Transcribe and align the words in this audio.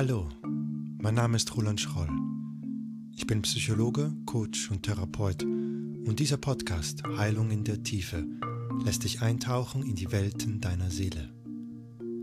Hallo, 0.00 0.28
mein 0.98 1.14
Name 1.14 1.36
ist 1.36 1.56
Roland 1.56 1.80
Schroll. 1.80 2.08
Ich 3.16 3.26
bin 3.26 3.42
Psychologe, 3.42 4.14
Coach 4.24 4.70
und 4.70 4.84
Therapeut 4.84 5.42
und 5.42 6.16
dieser 6.18 6.36
Podcast 6.36 7.02
Heilung 7.04 7.50
in 7.50 7.64
der 7.64 7.82
Tiefe 7.82 8.26
lässt 8.84 9.04
dich 9.04 9.20
eintauchen 9.20 9.82
in 9.82 9.96
die 9.96 10.12
Welten 10.12 10.60
deiner 10.60 10.90
Seele. 10.90 11.34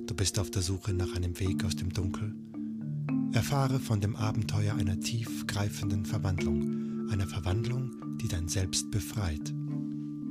Du 0.05 0.16
bist 0.16 0.39
auf 0.39 0.50
der 0.50 0.62
Suche 0.62 0.94
nach 0.94 1.16
einem 1.16 1.39
Weg 1.39 1.66
aus 1.66 1.76
dem 1.76 1.92
Dunkel. 1.92 2.36
Erfahre 3.34 3.80
von 3.80 4.00
dem 4.00 4.16
Abenteuer 4.16 4.76
einer 4.76 5.00
tiefgreifenden 5.00 6.05
Verwandlung, 6.05 7.10
einer 7.10 7.28
Verwandlung, 7.28 7.92
die 8.21 8.28
dein 8.28 8.48
Selbst 8.48 8.92
befreit. 8.92 9.54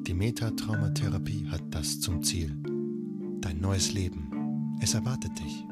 Die 0.07 0.15
Metatraumatherapie 0.15 1.49
hat 1.49 1.63
das 1.71 2.01
zum 2.01 2.23
Ziel. 2.23 2.57
Dein 3.41 3.59
neues 3.59 3.93
Leben. 3.93 4.79
Es 4.81 4.95
erwartet 4.95 5.33
dich. 5.37 5.65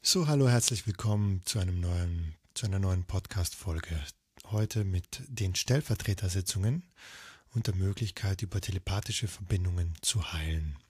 So, 0.00 0.26
hallo, 0.26 0.48
herzlich 0.48 0.88
willkommen 0.88 1.42
zu 1.44 1.60
einem 1.60 1.78
neuen, 1.78 2.34
zu 2.54 2.66
einer 2.66 2.80
neuen 2.80 3.04
Podcast-Folge. 3.04 3.96
Heute 4.46 4.82
mit 4.82 5.22
den 5.28 5.54
Stellvertretersitzungen 5.54 6.82
und 7.54 7.68
der 7.68 7.76
Möglichkeit, 7.76 8.42
über 8.42 8.60
telepathische 8.60 9.28
Verbindungen 9.28 9.94
zu 10.02 10.32
heilen. 10.32 10.78
Äh, 10.78 10.82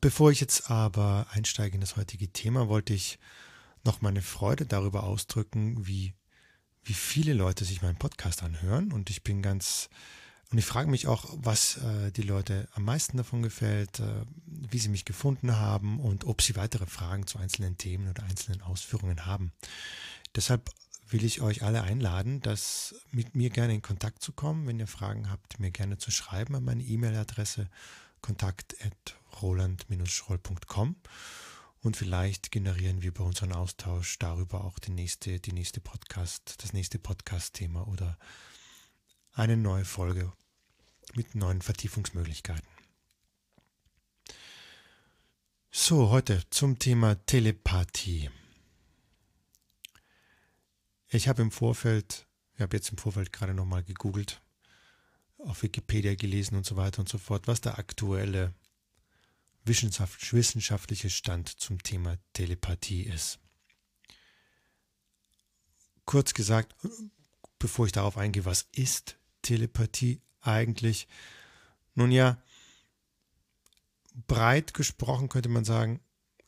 bevor 0.00 0.30
ich 0.30 0.40
jetzt 0.40 0.70
aber 0.70 1.26
einsteige 1.30 1.74
in 1.74 1.80
das 1.80 1.96
heutige 1.96 2.28
Thema, 2.28 2.68
wollte 2.68 2.94
ich 2.94 3.18
noch 3.84 4.00
meine 4.00 4.22
Freude 4.22 4.66
darüber 4.66 5.04
ausdrücken, 5.04 5.86
wie, 5.86 6.14
wie 6.82 6.94
viele 6.94 7.34
Leute 7.34 7.64
sich 7.64 7.82
meinen 7.82 7.98
Podcast 7.98 8.42
anhören. 8.42 8.92
Und 8.92 9.10
ich 9.10 9.22
bin 9.22 9.42
ganz 9.42 9.88
und 10.54 10.58
ich 10.58 10.66
frage 10.66 10.88
mich 10.88 11.08
auch, 11.08 11.30
was 11.36 11.78
äh, 11.78 12.12
die 12.12 12.22
Leute 12.22 12.68
am 12.74 12.84
meisten 12.84 13.16
davon 13.16 13.42
gefällt, 13.42 13.98
äh, 13.98 14.24
wie 14.46 14.78
sie 14.78 14.88
mich 14.88 15.04
gefunden 15.04 15.56
haben 15.56 15.98
und 15.98 16.24
ob 16.24 16.42
sie 16.42 16.54
weitere 16.54 16.86
Fragen 16.86 17.26
zu 17.26 17.38
einzelnen 17.38 17.76
Themen 17.76 18.08
oder 18.08 18.22
einzelnen 18.22 18.62
Ausführungen 18.62 19.26
haben. 19.26 19.52
Deshalb 20.36 20.70
will 21.08 21.24
ich 21.24 21.40
euch 21.40 21.64
alle 21.64 21.82
einladen, 21.82 22.40
das 22.40 22.94
mit 23.10 23.34
mir 23.34 23.50
gerne 23.50 23.74
in 23.74 23.82
Kontakt 23.82 24.22
zu 24.22 24.32
kommen. 24.32 24.66
Wenn 24.68 24.78
ihr 24.78 24.86
Fragen 24.86 25.30
habt, 25.30 25.58
mir 25.58 25.70
gerne 25.70 25.98
zu 25.98 26.10
schreiben 26.10 26.54
an 26.54 26.64
meine 26.64 26.84
E-Mail-Adresse 26.84 27.68
kontakt@roland-schroll.com 28.24 30.96
und 31.80 31.96
vielleicht 31.98 32.50
generieren 32.50 33.02
wir 33.02 33.12
bei 33.12 33.22
unserem 33.22 33.52
Austausch 33.52 34.18
darüber 34.18 34.64
auch 34.64 34.78
die 34.78 34.92
nächste, 34.92 35.40
die 35.40 35.52
nächste 35.52 35.82
Podcast, 35.82 36.54
das 36.62 36.72
nächste 36.72 36.98
Podcast-Thema 36.98 37.86
oder 37.86 38.18
eine 39.32 39.58
neue 39.58 39.84
Folge 39.84 40.32
mit 41.12 41.34
neuen 41.34 41.60
Vertiefungsmöglichkeiten. 41.60 42.66
So, 45.70 46.08
heute 46.08 46.48
zum 46.48 46.78
Thema 46.78 47.16
Telepathie. 47.26 48.30
Ich 51.10 51.28
habe 51.28 51.42
im 51.42 51.50
Vorfeld, 51.50 52.26
ich 52.54 52.62
habe 52.62 52.74
jetzt 52.74 52.88
im 52.88 52.96
Vorfeld 52.96 53.34
gerade 53.34 53.52
nochmal 53.52 53.82
gegoogelt, 53.82 54.40
auf 55.46 55.62
Wikipedia 55.62 56.14
gelesen 56.14 56.56
und 56.56 56.66
so 56.66 56.76
weiter 56.76 57.00
und 57.00 57.08
so 57.08 57.18
fort, 57.18 57.46
was 57.46 57.60
der 57.60 57.78
aktuelle 57.78 58.54
wissenschaftliche 59.64 61.10
Stand 61.10 61.48
zum 61.48 61.82
Thema 61.82 62.18
Telepathie 62.32 63.02
ist. 63.02 63.38
Kurz 66.04 66.34
gesagt, 66.34 66.74
bevor 67.58 67.86
ich 67.86 67.92
darauf 67.92 68.18
eingehe, 68.18 68.44
was 68.44 68.68
ist 68.72 69.16
Telepathie 69.42 70.20
eigentlich? 70.40 71.08
Nun 71.94 72.10
ja, 72.10 72.42
breit 74.26 74.74
gesprochen 74.74 75.28
könnte 75.28 75.48
man 75.48 75.64
sagen, 75.64 76.00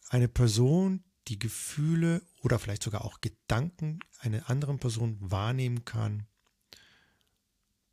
eine 0.09 0.29
Person, 0.29 1.03
die 1.29 1.39
Gefühle 1.39 2.23
oder 2.43 2.59
vielleicht 2.59 2.83
sogar 2.83 3.05
auch 3.05 3.21
Gedanken 3.21 4.01
einer 4.19 4.49
anderen 4.51 4.79
Person 4.79 5.17
wahrnehmen 5.21 5.85
kann, 5.85 6.27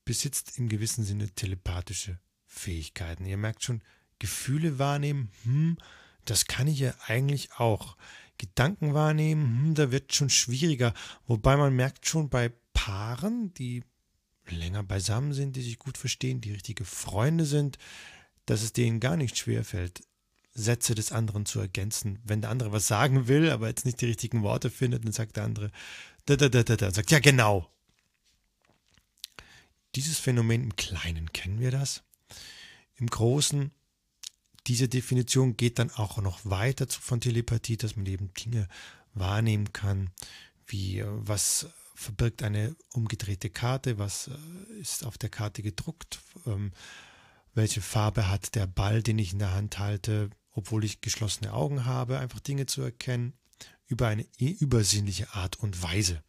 besitzt 0.06 0.58
im 0.58 0.70
gewissen 0.70 1.04
Sinne 1.04 1.30
telepathische 1.30 2.20
Fähigkeiten. 2.46 3.26
Ihr 3.26 3.38
merkt 3.38 3.64
schon, 3.64 3.82
Gefühle 4.20 4.80
wahrnehmen, 4.80 5.32
hm, 5.44 5.78
das 6.26 6.46
kann 6.46 6.68
ich 6.68 6.80
ja 6.80 6.94
eigentlich 7.08 7.54
auch. 7.58 7.98
Gedanken 8.38 8.94
wahrnehmen, 8.94 9.44
hm, 9.44 9.76
da 9.76 9.92
wird 9.92 10.14
schon 10.14 10.30
schwieriger. 10.30 10.94
Wobei 11.28 11.58
man 11.58 11.76
merkt 11.76 12.08
schon 12.08 12.30
bei 12.30 12.52
Paaren, 12.74 13.54
die 13.54 13.84
länger 14.48 14.84
beisammen 14.84 15.34
sind, 15.34 15.56
die 15.56 15.62
sich 15.62 15.80
gut 15.80 15.98
verstehen, 15.98 16.42
die 16.42 16.52
richtige 16.52 16.86
Freunde 16.86 17.46
sind, 17.46 17.78
dass 18.46 18.62
es 18.62 18.74
denen 18.74 19.00
gar 19.00 19.18
nicht 19.18 19.38
schwer 19.38 19.64
fällt, 19.64 20.04
Sätze 20.54 20.96
des 20.96 21.12
anderen 21.12 21.46
zu 21.46 21.60
ergänzen. 21.60 22.20
Wenn 22.24 22.42
der 22.42 22.50
andere 22.50 22.72
was 22.72 22.88
sagen 22.88 23.28
will, 23.28 23.50
aber 23.50 23.68
jetzt 23.68 23.86
nicht 23.86 24.02
die 24.02 24.06
richtigen 24.06 24.44
Worte 24.44 24.70
findet, 24.70 25.06
dann 25.06 25.12
sagt 25.12 25.38
der 25.38 25.44
andere, 25.44 25.72
da, 26.26 26.36
da, 26.36 26.50
da, 26.50 26.64
da, 26.64 26.76
da, 26.76 26.92
sagt, 26.92 27.12
ja, 27.12 27.20
genau. 27.20 27.73
Dieses 29.96 30.18
Phänomen 30.18 30.64
im 30.64 30.76
Kleinen 30.76 31.32
kennen 31.34 31.60
wir 31.60 31.72
das. 31.72 32.04
Im 32.96 33.08
Großen, 33.08 33.72
diese 34.68 34.88
Definition 34.88 35.58
geht 35.58 35.78
dann 35.78 35.92
auch 35.92 36.18
noch 36.18 36.40
weiter 36.46 36.88
von 36.88 37.22
Telepathie, 37.22 37.78
dass 37.78 37.96
man 37.96 38.06
eben 38.06 38.34
Dinge 38.34 38.68
wahrnehmen 39.14 39.72
kann, 39.74 40.10
wie 40.66 41.00
äh, 41.00 41.06
was 41.08 41.68
verbirgt 41.96 42.44
eine 42.44 42.76
umgedrehte 42.94 43.50
Karte, 43.50 44.00
was 44.00 44.28
äh, 44.30 44.80
ist 44.82 45.06
auf 45.06 45.18
der 45.18 45.30
Karte 45.30 45.62
gedruckt, 45.62 46.22
ähm, 46.46 46.72
welche 47.54 47.82
Farbe 47.82 48.30
hat 48.30 48.56
der 48.56 48.66
Ball, 48.66 49.04
den 49.04 49.20
ich 49.20 49.34
in 49.34 49.40
der 49.40 49.54
Hand 49.54 49.78
halte, 49.78 50.30
obwohl 50.52 50.84
ich 50.84 51.02
geschlossene 51.02 51.54
Augen 51.54 51.86
habe, 51.86 52.20
einfach 52.20 52.40
Dinge 52.40 52.66
zu 52.66 52.82
erkennen, 52.82 53.34
über 53.88 54.08
eine 54.08 54.26
übersinnliche 54.40 55.34
Art 55.34 55.60
und 55.60 55.84
Weise. 55.84 56.24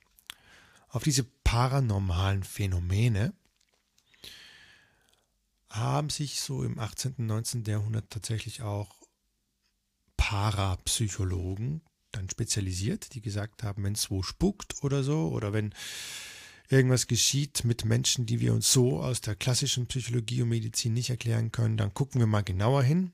Auf 0.89 1.03
diese 1.03 1.25
paranormalen 1.25 2.43
Phänomene 2.43 3.33
haben 5.75 6.11
sich 6.11 6.41
so 6.41 6.63
im 6.63 6.79
18. 6.79 7.15
und 7.19 7.27
19. 7.27 7.65
Jahrhundert 7.65 8.11
tatsächlich 8.11 8.63
auch 8.63 8.95
Parapsychologen 10.17 11.83
dann 12.13 12.31
spezialisiert, 12.31 13.15
die 13.15 13.21
gesagt 13.21 13.63
haben, 13.63 13.83
wenn 13.85 13.95
es 13.95 14.11
wo 14.11 14.23
spukt 14.23 14.83
oder 14.83 15.03
so, 15.03 15.29
oder 15.31 15.53
wenn 15.53 15.75
irgendwas 16.69 17.07
geschieht 17.07 17.65
mit 17.65 17.85
Menschen, 17.85 18.27
die 18.27 18.41
wir 18.41 18.55
uns 18.55 18.73
so 18.73 19.03
aus 19.03 19.21
der 19.21 19.37
klassischen 19.37 19.87
Psychologie 19.87 20.43
und 20.43 20.49
Medizin 20.49 20.95
nicht 20.95 21.11
erklären 21.11 21.53
können, 21.53 21.77
dann 21.77 21.93
gucken 21.93 22.21
wir 22.21 22.27
mal 22.27 22.43
genauer 22.43 22.83
hin. 22.83 23.13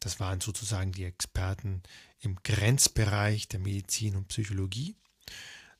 Das 0.00 0.20
waren 0.20 0.40
sozusagen 0.40 0.92
die 0.92 1.04
Experten 1.04 1.82
im 2.20 2.36
Grenzbereich 2.42 3.48
der 3.48 3.60
Medizin 3.60 4.16
und 4.16 4.28
Psychologie. 4.28 4.96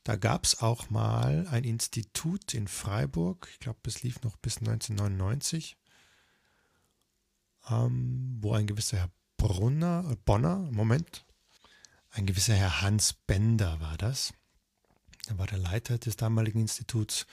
Da 0.08 0.16
gab 0.16 0.46
es 0.46 0.62
auch 0.62 0.88
mal 0.88 1.46
ein 1.48 1.64
Institut 1.64 2.54
in 2.54 2.66
Freiburg, 2.66 3.46
ich 3.52 3.58
glaube, 3.58 3.80
es 3.84 4.02
lief 4.02 4.22
noch 4.22 4.38
bis 4.38 4.56
1999, 4.56 5.76
ähm, 7.68 8.38
wo 8.40 8.54
ein 8.54 8.66
gewisser 8.66 8.96
Herr 8.96 9.10
Brunner, 9.36 10.08
äh, 10.10 10.16
Bonner, 10.24 10.66
Moment, 10.70 11.26
ein 12.08 12.24
gewisser 12.24 12.54
Herr 12.54 12.80
Hans 12.80 13.12
Bender 13.12 13.82
war 13.82 13.98
das. 13.98 14.32
Er 15.26 15.36
war 15.36 15.46
der 15.46 15.58
Leiter 15.58 15.98
des 15.98 16.16
damaligen 16.16 16.62
Instituts, 16.62 17.26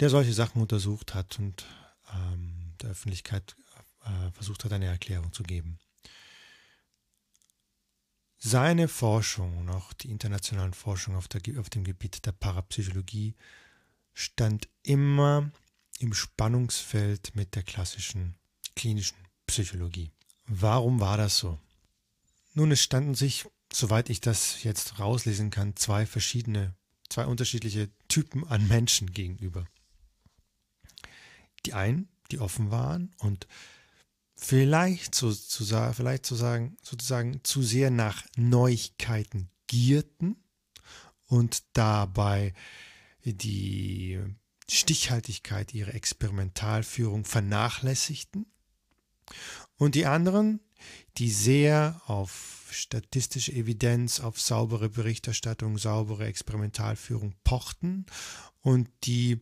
der 0.00 0.10
solche 0.10 0.32
Sachen 0.32 0.60
untersucht 0.60 1.14
hat 1.14 1.38
und 1.38 1.66
ähm, 2.12 2.74
der 2.82 2.90
Öffentlichkeit 2.90 3.54
äh, 4.02 4.32
versucht 4.32 4.64
hat, 4.64 4.72
eine 4.72 4.86
Erklärung 4.86 5.32
zu 5.32 5.44
geben. 5.44 5.78
Seine 8.38 8.88
Forschung 8.88 9.58
und 9.58 9.68
auch 9.70 9.92
die 9.92 10.10
internationalen 10.10 10.74
Forschung 10.74 11.16
auf, 11.16 11.28
der, 11.28 11.40
auf 11.58 11.70
dem 11.70 11.84
Gebiet 11.84 12.24
der 12.24 12.32
Parapsychologie 12.32 13.34
stand 14.14 14.68
immer 14.82 15.50
im 15.98 16.14
Spannungsfeld 16.14 17.34
mit 17.34 17.56
der 17.56 17.64
klassischen 17.64 18.36
klinischen 18.76 19.16
Psychologie. 19.46 20.12
Warum 20.46 21.00
war 21.00 21.16
das 21.16 21.38
so? 21.38 21.58
Nun, 22.54 22.70
es 22.70 22.80
standen 22.80 23.14
sich 23.14 23.46
soweit 23.72 24.10
ich 24.10 24.20
das 24.20 24.62
jetzt 24.62 24.98
rauslesen 24.98 25.50
kann, 25.50 25.76
zwei 25.76 26.06
verschiedene, 26.06 26.74
zwei 27.08 27.26
unterschiedliche 27.26 27.90
Typen 28.08 28.46
an 28.46 28.66
Menschen 28.68 29.12
gegenüber. 29.12 29.66
Die 31.66 31.74
einen, 31.74 32.08
die 32.30 32.38
offen 32.38 32.70
waren 32.70 33.12
und 33.18 33.46
vielleicht, 34.38 35.14
so, 35.14 35.32
zu, 35.32 35.64
vielleicht 35.92 36.24
zu 36.24 36.34
sagen, 36.34 36.76
sozusagen 36.82 37.40
zu 37.42 37.62
sehr 37.62 37.90
nach 37.90 38.24
Neuigkeiten 38.36 39.50
gierten 39.66 40.36
und 41.26 41.64
dabei 41.76 42.54
die 43.24 44.18
Stichhaltigkeit 44.70 45.74
ihrer 45.74 45.94
Experimentalführung 45.94 47.24
vernachlässigten. 47.24 48.46
Und 49.76 49.94
die 49.94 50.06
anderen, 50.06 50.60
die 51.18 51.30
sehr 51.30 52.00
auf 52.06 52.68
statistische 52.70 53.52
Evidenz, 53.52 54.20
auf 54.20 54.40
saubere 54.40 54.88
Berichterstattung, 54.88 55.78
saubere 55.78 56.26
Experimentalführung 56.26 57.34
pochten 57.44 58.06
und 58.60 58.88
die 59.04 59.40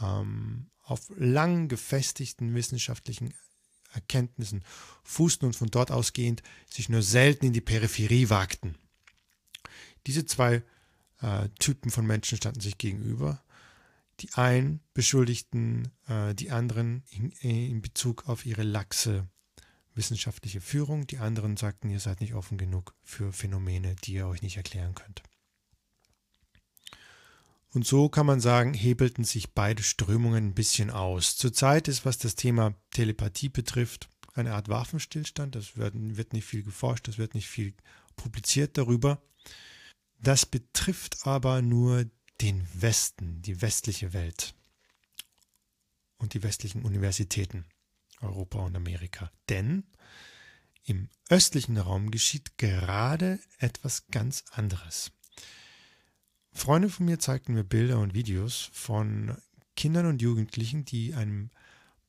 ähm, 0.00 0.70
auf 0.82 1.10
lang 1.16 1.68
gefestigten 1.68 2.54
wissenschaftlichen 2.54 3.34
Erkenntnissen 3.92 4.62
fußten 5.04 5.46
und 5.46 5.54
von 5.54 5.68
dort 5.68 5.90
ausgehend 5.90 6.42
sich 6.70 6.88
nur 6.88 7.02
selten 7.02 7.46
in 7.46 7.52
die 7.52 7.60
Peripherie 7.60 8.28
wagten. 8.28 8.76
Diese 10.06 10.26
zwei 10.26 10.62
äh, 11.20 11.48
Typen 11.58 11.90
von 11.90 12.06
Menschen 12.06 12.36
standen 12.36 12.60
sich 12.60 12.78
gegenüber. 12.78 13.42
Die 14.20 14.32
einen 14.34 14.80
beschuldigten 14.94 15.88
äh, 16.08 16.34
die 16.34 16.50
anderen 16.50 17.04
in, 17.10 17.30
in 17.40 17.82
Bezug 17.82 18.28
auf 18.28 18.46
ihre 18.46 18.62
laxe 18.62 19.28
wissenschaftliche 19.94 20.60
Führung, 20.60 21.06
die 21.06 21.18
anderen 21.18 21.56
sagten, 21.56 21.90
ihr 21.90 22.00
seid 22.00 22.20
nicht 22.20 22.34
offen 22.34 22.58
genug 22.58 22.94
für 23.02 23.32
Phänomene, 23.32 23.96
die 24.04 24.14
ihr 24.14 24.26
euch 24.26 24.42
nicht 24.42 24.58
erklären 24.58 24.94
könnt. 24.94 25.22
Und 27.76 27.86
so 27.86 28.08
kann 28.08 28.24
man 28.24 28.40
sagen, 28.40 28.72
hebelten 28.72 29.22
sich 29.22 29.52
beide 29.52 29.82
Strömungen 29.82 30.46
ein 30.46 30.54
bisschen 30.54 30.88
aus. 30.88 31.36
Zurzeit 31.36 31.88
ist, 31.88 32.06
was 32.06 32.16
das 32.16 32.34
Thema 32.34 32.74
Telepathie 32.90 33.50
betrifft, 33.50 34.08
eine 34.32 34.54
Art 34.54 34.70
Waffenstillstand. 34.70 35.54
Das 35.54 35.76
wird, 35.76 35.92
wird 35.94 36.32
nicht 36.32 36.46
viel 36.46 36.62
geforscht, 36.62 37.06
das 37.06 37.18
wird 37.18 37.34
nicht 37.34 37.48
viel 37.48 37.74
publiziert 38.16 38.78
darüber. 38.78 39.20
Das 40.18 40.46
betrifft 40.46 41.26
aber 41.26 41.60
nur 41.60 42.06
den 42.40 42.66
Westen, 42.72 43.42
die 43.42 43.60
westliche 43.60 44.14
Welt 44.14 44.54
und 46.16 46.32
die 46.32 46.42
westlichen 46.42 46.82
Universitäten, 46.82 47.66
Europa 48.22 48.60
und 48.60 48.74
Amerika. 48.74 49.30
Denn 49.50 49.84
im 50.84 51.10
östlichen 51.28 51.76
Raum 51.76 52.10
geschieht 52.10 52.56
gerade 52.56 53.38
etwas 53.58 54.06
ganz 54.06 54.44
anderes. 54.52 55.12
Freunde 56.56 56.88
von 56.88 57.06
mir 57.06 57.18
zeigten 57.18 57.54
mir 57.54 57.64
Bilder 57.64 57.98
und 58.00 58.14
Videos 58.14 58.70
von 58.72 59.36
Kindern 59.76 60.06
und 60.06 60.22
Jugendlichen, 60.22 60.84
die 60.84 61.14
einem 61.14 61.50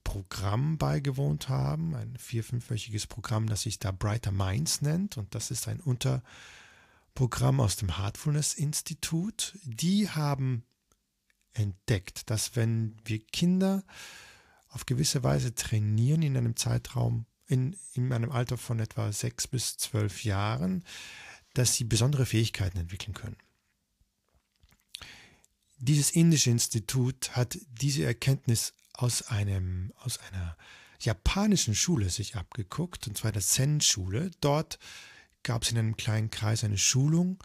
Programm 0.06 0.78
beigewohnt 0.78 1.50
haben, 1.50 1.94
ein 1.94 2.16
vier-, 2.18 2.46
fünfwöchiges 2.46 3.08
Programm, 3.08 3.48
das 3.48 3.64
sich 3.64 3.78
da 3.78 3.92
Brighter 3.92 4.32
Minds 4.32 4.82
nennt. 4.82 5.18
Und 5.18 5.36
das 5.36 5.52
ist 5.52 5.68
ein 5.68 5.82
Unterprogramm 5.82 7.60
aus 7.60 7.76
dem 7.76 7.98
Heartfulness 7.98 8.54
Institut. 8.54 9.58
Die 9.64 10.10
haben 10.10 10.64
entdeckt, 11.54 12.30
dass 12.30 12.56
wenn 12.56 12.96
wir 13.04 13.20
Kinder 13.20 13.84
auf 14.70 14.86
gewisse 14.86 15.24
Weise 15.24 15.56
trainieren 15.56 16.22
in 16.22 16.38
einem 16.38 16.56
Zeitraum, 16.56 17.26
in, 17.48 17.76
in 17.94 18.14
einem 18.14 18.32
Alter 18.32 18.58
von 18.58 18.80
etwa 18.80 19.12
sechs 19.12 19.46
bis 19.46 19.76
zwölf 19.76 20.24
Jahren, 20.24 20.86
dass 21.54 21.76
sie 21.76 21.84
besondere 21.84 22.26
Fähigkeiten 22.26 22.78
entwickeln 22.78 23.14
können. 23.14 23.38
Dieses 25.78 26.12
indische 26.12 26.50
Institut 26.50 27.36
hat 27.36 27.58
diese 27.70 28.04
Erkenntnis 28.04 28.74
aus, 28.94 29.22
einem, 29.24 29.94
aus 30.00 30.20
einer 30.20 30.58
japanischen 31.00 31.76
Schule 31.76 32.10
sich 32.10 32.36
abgeguckt, 32.36 33.08
und 33.08 33.18
zwar 33.18 33.32
der 33.32 33.42
Zen-Schule. 33.42 34.32
Dort 34.42 34.80
gab 35.44 35.64
es 35.64 35.72
in 35.72 35.78
einem 35.78 35.96
kleinen 35.96 36.32
Kreis 36.32 36.64
eine 36.64 36.78
Schulung, 36.78 37.44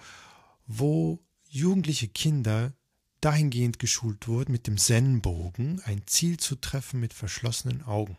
wo 0.67 1.23
jugendliche 1.49 2.09
Kinder 2.09 2.73
dahingehend 3.21 3.79
geschult 3.79 4.27
wurden, 4.27 4.53
mit 4.53 4.67
dem 4.67 4.79
Zen-Bogen 4.79 5.81
ein 5.85 6.07
Ziel 6.07 6.39
zu 6.39 6.57
treffen 6.57 7.01
mit 7.01 7.13
verschlossenen 7.13 7.83
Augen. 7.83 8.17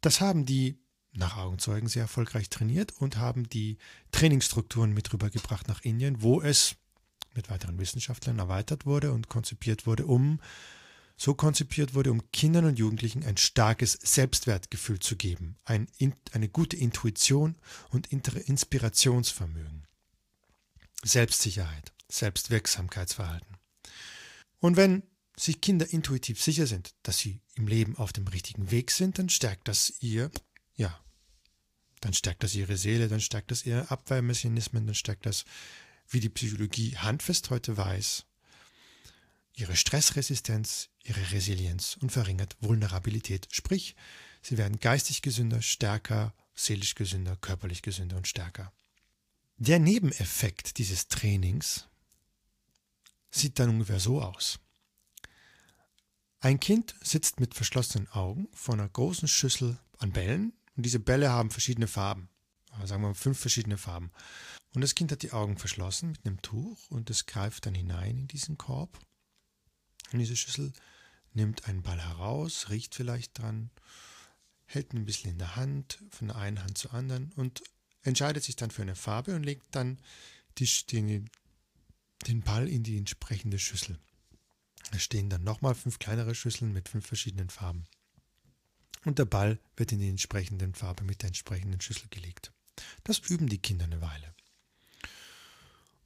Das 0.00 0.20
haben 0.20 0.46
die 0.46 0.78
nach 1.12 1.36
Augenzeugen 1.36 1.88
sehr 1.88 2.02
erfolgreich 2.02 2.50
trainiert 2.50 2.92
und 2.98 3.16
haben 3.16 3.48
die 3.48 3.78
Trainingsstrukturen 4.10 4.92
mit 4.92 5.12
rübergebracht 5.12 5.68
nach 5.68 5.82
Indien, 5.82 6.22
wo 6.22 6.40
es 6.42 6.76
mit 7.36 7.50
weiteren 7.50 7.78
Wissenschaftlern 7.78 8.38
erweitert 8.38 8.86
wurde 8.86 9.12
und 9.12 9.28
konzipiert 9.28 9.86
wurde, 9.86 10.06
um 10.06 10.40
so 11.16 11.34
konzipiert 11.34 11.94
wurde, 11.94 12.10
um 12.10 12.30
Kindern 12.30 12.66
und 12.66 12.78
Jugendlichen 12.78 13.24
ein 13.24 13.36
starkes 13.36 13.92
Selbstwertgefühl 13.92 15.00
zu 15.00 15.16
geben, 15.16 15.56
ein, 15.64 15.88
eine 16.32 16.48
gute 16.48 16.76
Intuition 16.76 17.56
und 17.90 18.08
Inspirationsvermögen, 18.08 19.86
Selbstsicherheit, 21.02 21.92
Selbstwirksamkeitsverhalten. 22.10 23.56
Und 24.60 24.76
wenn 24.76 25.02
sich 25.38 25.60
Kinder 25.60 25.90
intuitiv 25.90 26.42
sicher 26.42 26.66
sind, 26.66 26.94
dass 27.02 27.18
sie 27.18 27.40
im 27.54 27.66
Leben 27.66 27.96
auf 27.96 28.12
dem 28.12 28.26
richtigen 28.26 28.70
Weg 28.70 28.90
sind, 28.90 29.18
dann 29.18 29.28
stärkt 29.28 29.68
das 29.68 29.94
ihr, 30.00 30.30
ja, 30.76 30.98
dann 32.00 32.12
stärkt 32.12 32.42
das 32.42 32.54
ihre 32.54 32.76
Seele, 32.76 33.08
dann 33.08 33.20
stärkt 33.20 33.50
das 33.50 33.64
ihre 33.64 33.90
Abwehrmechanismen, 33.90 34.86
dann 34.86 34.94
stärkt 34.94 35.26
das 35.26 35.44
wie 36.08 36.20
die 36.20 36.28
Psychologie 36.28 36.96
handfest 36.96 37.50
heute 37.50 37.76
weiß, 37.76 38.24
ihre 39.54 39.76
Stressresistenz, 39.76 40.90
ihre 41.04 41.32
Resilienz 41.32 41.96
und 42.00 42.10
verringert 42.10 42.56
Vulnerabilität. 42.60 43.48
Sprich, 43.50 43.96
sie 44.42 44.58
werden 44.58 44.78
geistig 44.80 45.22
gesünder, 45.22 45.62
stärker, 45.62 46.34
seelisch 46.54 46.94
gesünder, 46.94 47.36
körperlich 47.36 47.82
gesünder 47.82 48.16
und 48.16 48.28
stärker. 48.28 48.72
Der 49.56 49.78
Nebeneffekt 49.78 50.78
dieses 50.78 51.08
Trainings 51.08 51.88
sieht 53.30 53.58
dann 53.58 53.70
ungefähr 53.70 54.00
so 54.00 54.20
aus. 54.20 54.58
Ein 56.40 56.60
Kind 56.60 56.94
sitzt 57.02 57.40
mit 57.40 57.54
verschlossenen 57.54 58.08
Augen 58.08 58.48
vor 58.52 58.74
einer 58.74 58.88
großen 58.88 59.26
Schüssel 59.26 59.78
an 59.98 60.12
Bällen 60.12 60.52
und 60.76 60.84
diese 60.84 61.00
Bälle 61.00 61.30
haben 61.30 61.50
verschiedene 61.50 61.88
Farben. 61.88 62.28
Sagen 62.84 63.02
wir 63.02 63.08
mal 63.08 63.14
fünf 63.14 63.38
verschiedene 63.38 63.78
Farben. 63.78 64.10
Und 64.76 64.82
das 64.82 64.94
Kind 64.94 65.10
hat 65.10 65.22
die 65.22 65.32
Augen 65.32 65.56
verschlossen 65.56 66.10
mit 66.10 66.26
einem 66.26 66.42
Tuch 66.42 66.90
und 66.90 67.08
es 67.08 67.24
greift 67.24 67.64
dann 67.64 67.74
hinein 67.74 68.18
in 68.18 68.28
diesen 68.28 68.58
Korb. 68.58 69.00
In 70.10 70.18
diese 70.18 70.36
Schüssel 70.36 70.74
nimmt 71.32 71.66
einen 71.66 71.80
Ball 71.80 71.98
heraus, 71.98 72.68
riecht 72.68 72.94
vielleicht 72.94 73.38
dran, 73.38 73.70
hält 74.66 74.92
ihn 74.92 74.98
ein 74.98 75.06
bisschen 75.06 75.30
in 75.30 75.38
der 75.38 75.56
Hand, 75.56 76.04
von 76.10 76.28
der 76.28 76.36
einen 76.36 76.62
Hand 76.62 76.76
zur 76.76 76.92
anderen 76.92 77.32
und 77.36 77.62
entscheidet 78.02 78.44
sich 78.44 78.54
dann 78.54 78.70
für 78.70 78.82
eine 78.82 78.96
Farbe 78.96 79.34
und 79.34 79.44
legt 79.44 79.64
dann 79.70 79.98
die, 80.58 80.68
den, 80.90 81.30
den 82.26 82.42
Ball 82.42 82.68
in 82.68 82.82
die 82.82 82.98
entsprechende 82.98 83.58
Schüssel. 83.58 83.98
Es 84.92 85.02
stehen 85.02 85.30
dann 85.30 85.42
nochmal 85.42 85.74
fünf 85.74 85.98
kleinere 85.98 86.34
Schüsseln 86.34 86.74
mit 86.74 86.90
fünf 86.90 87.06
verschiedenen 87.06 87.48
Farben. 87.48 87.86
Und 89.06 89.18
der 89.18 89.24
Ball 89.24 89.58
wird 89.74 89.92
in 89.92 90.00
die 90.00 90.10
entsprechende 90.10 90.70
Farbe 90.74 91.02
mit 91.02 91.22
der 91.22 91.28
entsprechenden 91.28 91.80
Schüssel 91.80 92.08
gelegt. 92.10 92.52
Das 93.04 93.20
üben 93.20 93.48
die 93.48 93.56
Kinder 93.56 93.86
eine 93.86 94.02
Weile. 94.02 94.35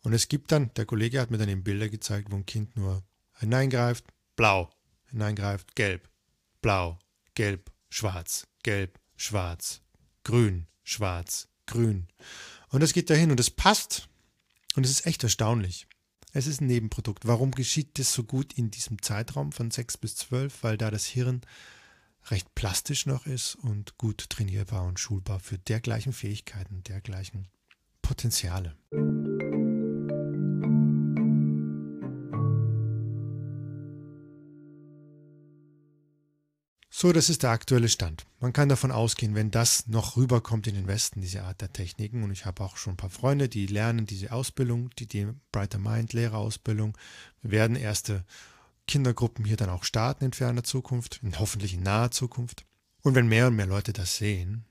Und 0.02 0.12
es 0.12 0.28
gibt 0.28 0.52
dann, 0.52 0.72
der 0.74 0.86
Kollege 0.86 1.20
hat 1.20 1.30
mir 1.30 1.38
dann 1.38 1.48
eben 1.48 1.64
Bilder 1.64 1.88
gezeigt, 1.88 2.30
wo 2.30 2.36
ein 2.36 2.46
Kind 2.46 2.76
nur 2.76 3.02
hineingreift, 3.38 4.04
blau, 4.36 4.70
hineingreift, 5.10 5.74
gelb, 5.74 6.08
blau, 6.62 6.98
gelb, 7.34 7.70
schwarz, 7.90 8.46
gelb, 8.62 8.98
schwarz, 9.16 9.82
grün, 10.24 10.66
schwarz, 10.82 11.48
grün. 11.66 12.08
Und 12.68 12.82
das 12.82 12.92
geht 12.92 13.10
dahin 13.10 13.30
und 13.30 13.40
es 13.40 13.50
passt. 13.50 14.08
Und 14.76 14.84
es 14.84 14.92
ist 14.92 15.06
echt 15.06 15.22
erstaunlich. 15.24 15.86
Es 16.32 16.46
ist 16.46 16.60
ein 16.60 16.68
Nebenprodukt. 16.68 17.26
Warum 17.26 17.50
geschieht 17.50 17.98
das 17.98 18.12
so 18.12 18.22
gut 18.22 18.52
in 18.52 18.70
diesem 18.70 19.02
Zeitraum 19.02 19.50
von 19.50 19.70
6 19.70 19.96
bis 19.96 20.14
12? 20.16 20.62
Weil 20.62 20.78
da 20.78 20.90
das 20.90 21.06
Hirn 21.06 21.40
recht 22.26 22.54
plastisch 22.54 23.06
noch 23.06 23.26
ist 23.26 23.56
und 23.56 23.98
gut 23.98 24.30
trainierbar 24.30 24.84
und 24.84 25.00
schulbar 25.00 25.40
für 25.40 25.58
dergleichen 25.58 26.12
Fähigkeiten, 26.12 26.84
dergleichen 26.84 27.48
Potenziale. 28.02 28.76
So, 37.00 37.14
das 37.14 37.30
ist 37.30 37.44
der 37.44 37.50
aktuelle 37.52 37.88
Stand. 37.88 38.26
Man 38.40 38.52
kann 38.52 38.68
davon 38.68 38.92
ausgehen, 38.92 39.34
wenn 39.34 39.50
das 39.50 39.86
noch 39.86 40.18
rüberkommt 40.18 40.66
in 40.66 40.74
den 40.74 40.86
Westen, 40.86 41.22
diese 41.22 41.44
Art 41.44 41.62
der 41.62 41.72
Techniken, 41.72 42.22
und 42.22 42.30
ich 42.30 42.44
habe 42.44 42.62
auch 42.62 42.76
schon 42.76 42.92
ein 42.92 42.98
paar 42.98 43.08
Freunde, 43.08 43.48
die 43.48 43.66
lernen 43.66 44.04
diese 44.04 44.32
Ausbildung, 44.32 44.90
die, 44.98 45.06
die 45.06 45.28
Brighter 45.50 45.78
Mind 45.78 46.12
Lehrerausbildung. 46.12 46.98
Wir 47.40 47.52
werden 47.52 47.76
erste 47.76 48.22
Kindergruppen 48.86 49.46
hier 49.46 49.56
dann 49.56 49.70
auch 49.70 49.84
starten 49.84 50.26
in 50.26 50.34
ferner 50.34 50.62
Zukunft, 50.62 51.20
in 51.22 51.38
hoffentlich 51.38 51.72
in 51.72 51.82
naher 51.82 52.10
Zukunft. 52.10 52.66
Und 53.00 53.14
wenn 53.14 53.28
mehr 53.28 53.46
und 53.46 53.56
mehr 53.56 53.64
Leute 53.64 53.94
das 53.94 54.18
sehen 54.18 54.66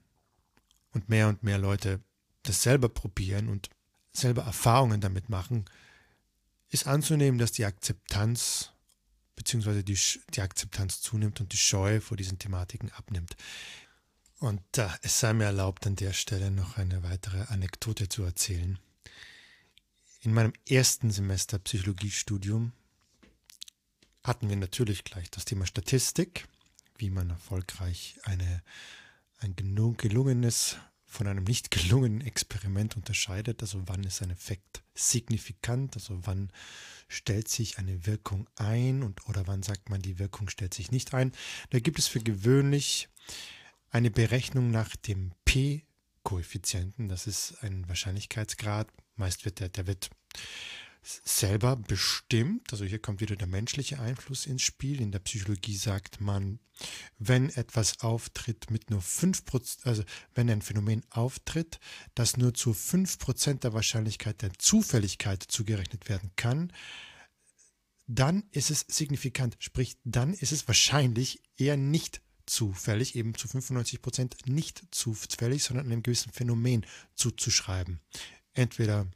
und 0.91 1.09
mehr 1.09 1.29
und 1.29 1.41
mehr 1.41 1.57
Leute 1.57 1.99
das 2.43 2.61
selber 2.61 2.89
probieren 2.89 3.49
und 3.49 3.71
selber 4.13 4.43
Erfahrungen 4.43 5.01
damit 5.01 5.29
machen, 5.29 5.65
ist 6.69 6.85
anzunehmen, 6.85 7.39
dass 7.39 7.53
die 7.53 7.65
Akzeptanz 7.65 8.71
beziehungsweise 9.39 9.85
die, 9.85 9.97
die 10.33 10.41
Akzeptanz 10.41 10.99
zunimmt 10.99 11.39
und 11.39 11.53
die 11.53 11.57
Scheu 11.57 12.01
vor 12.01 12.17
diesen 12.17 12.39
Thematiken 12.39 12.91
abnimmt. 12.91 13.37
Und 14.39 14.61
äh, 14.77 14.89
es 15.01 15.17
sei 15.17 15.31
mir 15.33 15.45
erlaubt, 15.45 15.87
an 15.87 15.95
der 15.95 16.11
Stelle 16.11 16.51
noch 16.51 16.75
eine 16.75 17.03
weitere 17.03 17.43
Anekdote 17.43 18.09
zu 18.09 18.23
erzählen. 18.23 18.77
In 20.19 20.33
meinem 20.33 20.51
ersten 20.67 21.09
Semester 21.09 21.57
Psychologiestudium 21.57 22.73
hatten 24.25 24.49
wir 24.49 24.57
natürlich 24.57 25.05
gleich 25.05 25.31
das 25.31 25.45
Thema 25.45 25.65
Statistik, 25.65 26.45
wie 26.97 27.09
man 27.09 27.29
erfolgreich 27.29 28.19
eine, 28.23 28.61
ein 29.37 29.55
gelungenes 29.55 30.75
von 31.09 31.27
einem 31.27 31.43
nicht 31.43 31.71
gelungenen 31.71 32.21
Experiment 32.21 32.95
unterscheidet. 32.95 33.61
Also 33.61 33.81
wann 33.87 34.03
ist 34.03 34.21
ein 34.21 34.29
Effekt 34.29 34.83
signifikant, 34.93 35.95
also 35.95 36.19
wann 36.25 36.51
stellt 37.07 37.49
sich 37.49 37.79
eine 37.79 38.05
Wirkung 38.05 38.47
ein 38.55 39.01
und 39.01 39.27
oder 39.27 39.47
wann 39.47 39.63
sagt 39.63 39.89
man, 39.89 40.01
die 40.01 40.19
Wirkung 40.19 40.49
stellt 40.49 40.73
sich 40.73 40.91
nicht 40.91 41.13
ein. 41.15 41.31
Da 41.71 41.79
gibt 41.79 41.97
es 41.97 42.07
für 42.07 42.19
gewöhnlich 42.19 43.09
eine 43.89 44.11
Berechnung 44.11 44.69
nach 44.69 44.95
dem 44.95 45.31
P-Koeffizienten. 45.45 47.09
Das 47.09 47.25
ist 47.25 47.63
ein 47.63 47.89
Wahrscheinlichkeitsgrad. 47.89 48.87
Meist 49.15 49.45
wird 49.45 49.59
der, 49.59 49.69
der 49.69 49.87
wird 49.87 50.11
selber 51.01 51.75
bestimmt. 51.75 52.71
Also 52.71 52.85
hier 52.85 52.99
kommt 52.99 53.21
wieder 53.21 53.35
der 53.35 53.47
menschliche 53.47 53.99
Einfluss 53.99 54.45
ins 54.45 54.61
Spiel. 54.61 55.01
In 55.01 55.11
der 55.11 55.19
Psychologie 55.19 55.75
sagt 55.75 56.21
man, 56.21 56.59
wenn 57.17 57.49
etwas 57.49 58.01
auftritt 58.01 58.71
mit 58.71 58.89
nur 58.89 59.01
5%, 59.01 59.85
also 59.85 60.03
wenn 60.33 60.49
ein 60.49 60.61
Phänomen 60.61 61.03
auftritt, 61.09 61.79
das 62.15 62.37
nur 62.37 62.53
zu 62.53 62.71
5% 62.71 63.59
der 63.59 63.73
Wahrscheinlichkeit 63.73 64.41
der 64.41 64.53
Zufälligkeit 64.57 65.43
zugerechnet 65.43 66.09
werden 66.09 66.31
kann, 66.35 66.71
dann 68.07 68.43
ist 68.51 68.71
es 68.71 68.85
signifikant. 68.87 69.57
Sprich, 69.59 69.97
dann 70.03 70.33
ist 70.33 70.51
es 70.51 70.67
wahrscheinlich 70.67 71.41
eher 71.57 71.77
nicht 71.77 72.21
zufällig, 72.47 73.15
eben 73.15 73.35
zu 73.35 73.47
95% 73.47 74.49
nicht 74.49 74.83
zufällig, 74.91 75.63
sondern 75.63 75.85
einem 75.85 76.01
gewissen 76.01 76.31
Phänomen 76.31 76.85
zuzuschreiben. 77.13 77.99
Entweder 78.53 79.07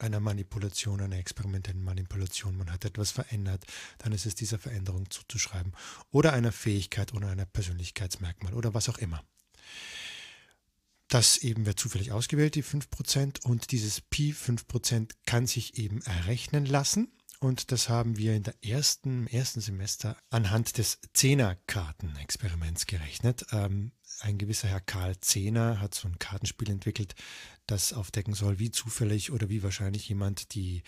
einer 0.00 0.20
Manipulation, 0.20 1.00
einer 1.00 1.18
experimentellen 1.18 1.82
Manipulation. 1.82 2.56
Man 2.56 2.70
hat 2.70 2.84
etwas 2.84 3.10
verändert, 3.10 3.64
dann 3.98 4.12
ist 4.12 4.26
es 4.26 4.34
dieser 4.34 4.58
Veränderung 4.58 5.10
zuzuschreiben. 5.10 5.72
Oder 6.10 6.32
einer 6.32 6.52
Fähigkeit 6.52 7.12
oder 7.14 7.28
einer 7.28 7.46
Persönlichkeitsmerkmal 7.46 8.54
oder 8.54 8.74
was 8.74 8.88
auch 8.88 8.98
immer. 8.98 9.22
Das 11.08 11.38
eben 11.38 11.66
wird 11.66 11.80
zufällig 11.80 12.12
ausgewählt, 12.12 12.54
die 12.54 12.62
5%, 12.62 13.44
und 13.44 13.72
dieses 13.72 14.00
Pi 14.00 14.32
5% 14.32 15.10
kann 15.26 15.46
sich 15.48 15.76
eben 15.76 16.02
errechnen 16.02 16.66
lassen. 16.66 17.08
Und 17.40 17.72
das 17.72 17.88
haben 17.88 18.16
wir 18.16 18.36
in 18.36 18.42
der 18.42 18.54
ersten, 18.62 19.22
im 19.22 19.26
ersten 19.26 19.60
Semester 19.60 20.16
anhand 20.28 20.78
des 20.78 20.98
Zehner-Karten-Experiments 21.14 22.86
gerechnet. 22.86 23.46
Ähm, 23.50 23.92
ein 24.20 24.38
gewisser 24.38 24.68
Herr 24.68 24.80
Karl 24.80 25.18
Zehner 25.20 25.80
hat 25.80 25.94
so 25.94 26.08
ein 26.08 26.18
Kartenspiel 26.18 26.70
entwickelt, 26.70 27.14
das 27.66 27.92
aufdecken 27.92 28.34
soll, 28.34 28.58
wie 28.58 28.70
zufällig 28.70 29.30
oder 29.30 29.48
wie 29.48 29.62
wahrscheinlich 29.62 30.08
jemand 30.08 30.54
die 30.54 30.82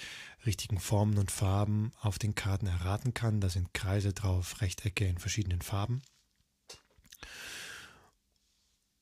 richtigen 0.44 0.80
Formen 0.80 1.18
und 1.18 1.30
Farben 1.30 1.92
auf 2.00 2.18
den 2.18 2.34
Karten 2.34 2.66
erraten 2.66 3.14
kann. 3.14 3.40
Da 3.40 3.48
sind 3.48 3.72
Kreise 3.72 4.12
drauf, 4.12 4.60
Rechtecke 4.60 5.06
in 5.06 5.18
verschiedenen 5.18 5.62
Farben. 5.62 6.02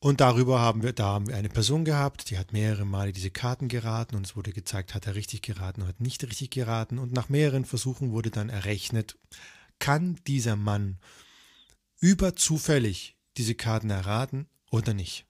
Und 0.03 0.21
darüber 0.21 0.61
haben 0.61 0.83
wir, 0.83 0.95
da 0.95 1.05
haben 1.09 1.27
wir 1.27 1.37
eine 1.37 1.51
Person 1.51 1.85
gehabt, 1.85 2.31
die 2.31 2.39
hat 2.39 2.53
mehrere 2.53 2.87
Male 2.87 3.13
diese 3.13 3.31
Karten 3.31 3.69
geraten 3.69 4.17
und 4.17 4.27
es 4.27 4.35
wurde 4.35 4.53
gezeigt, 4.53 4.95
hat 4.95 5.07
er 5.07 5.15
richtig 5.15 5.43
geraten 5.43 5.83
oder 5.83 5.91
hat 5.91 6.01
nicht 6.01 6.25
richtig 6.25 6.51
geraten. 6.51 6.99
Und 6.99 7.13
nach 7.13 7.29
mehreren 7.29 7.67
Versuchen 7.67 8.11
wurde 8.11 8.31
dann 8.31 8.49
errechnet, 8.49 9.19
kann 9.79 10.19
dieser 10.27 10.57
Mann 10.57 10.99
überzufällig 12.01 13.20
diese 13.41 13.55
Karten 13.55 13.89
erraten 13.89 14.47
oder 14.71 14.93
nicht. 14.93 15.25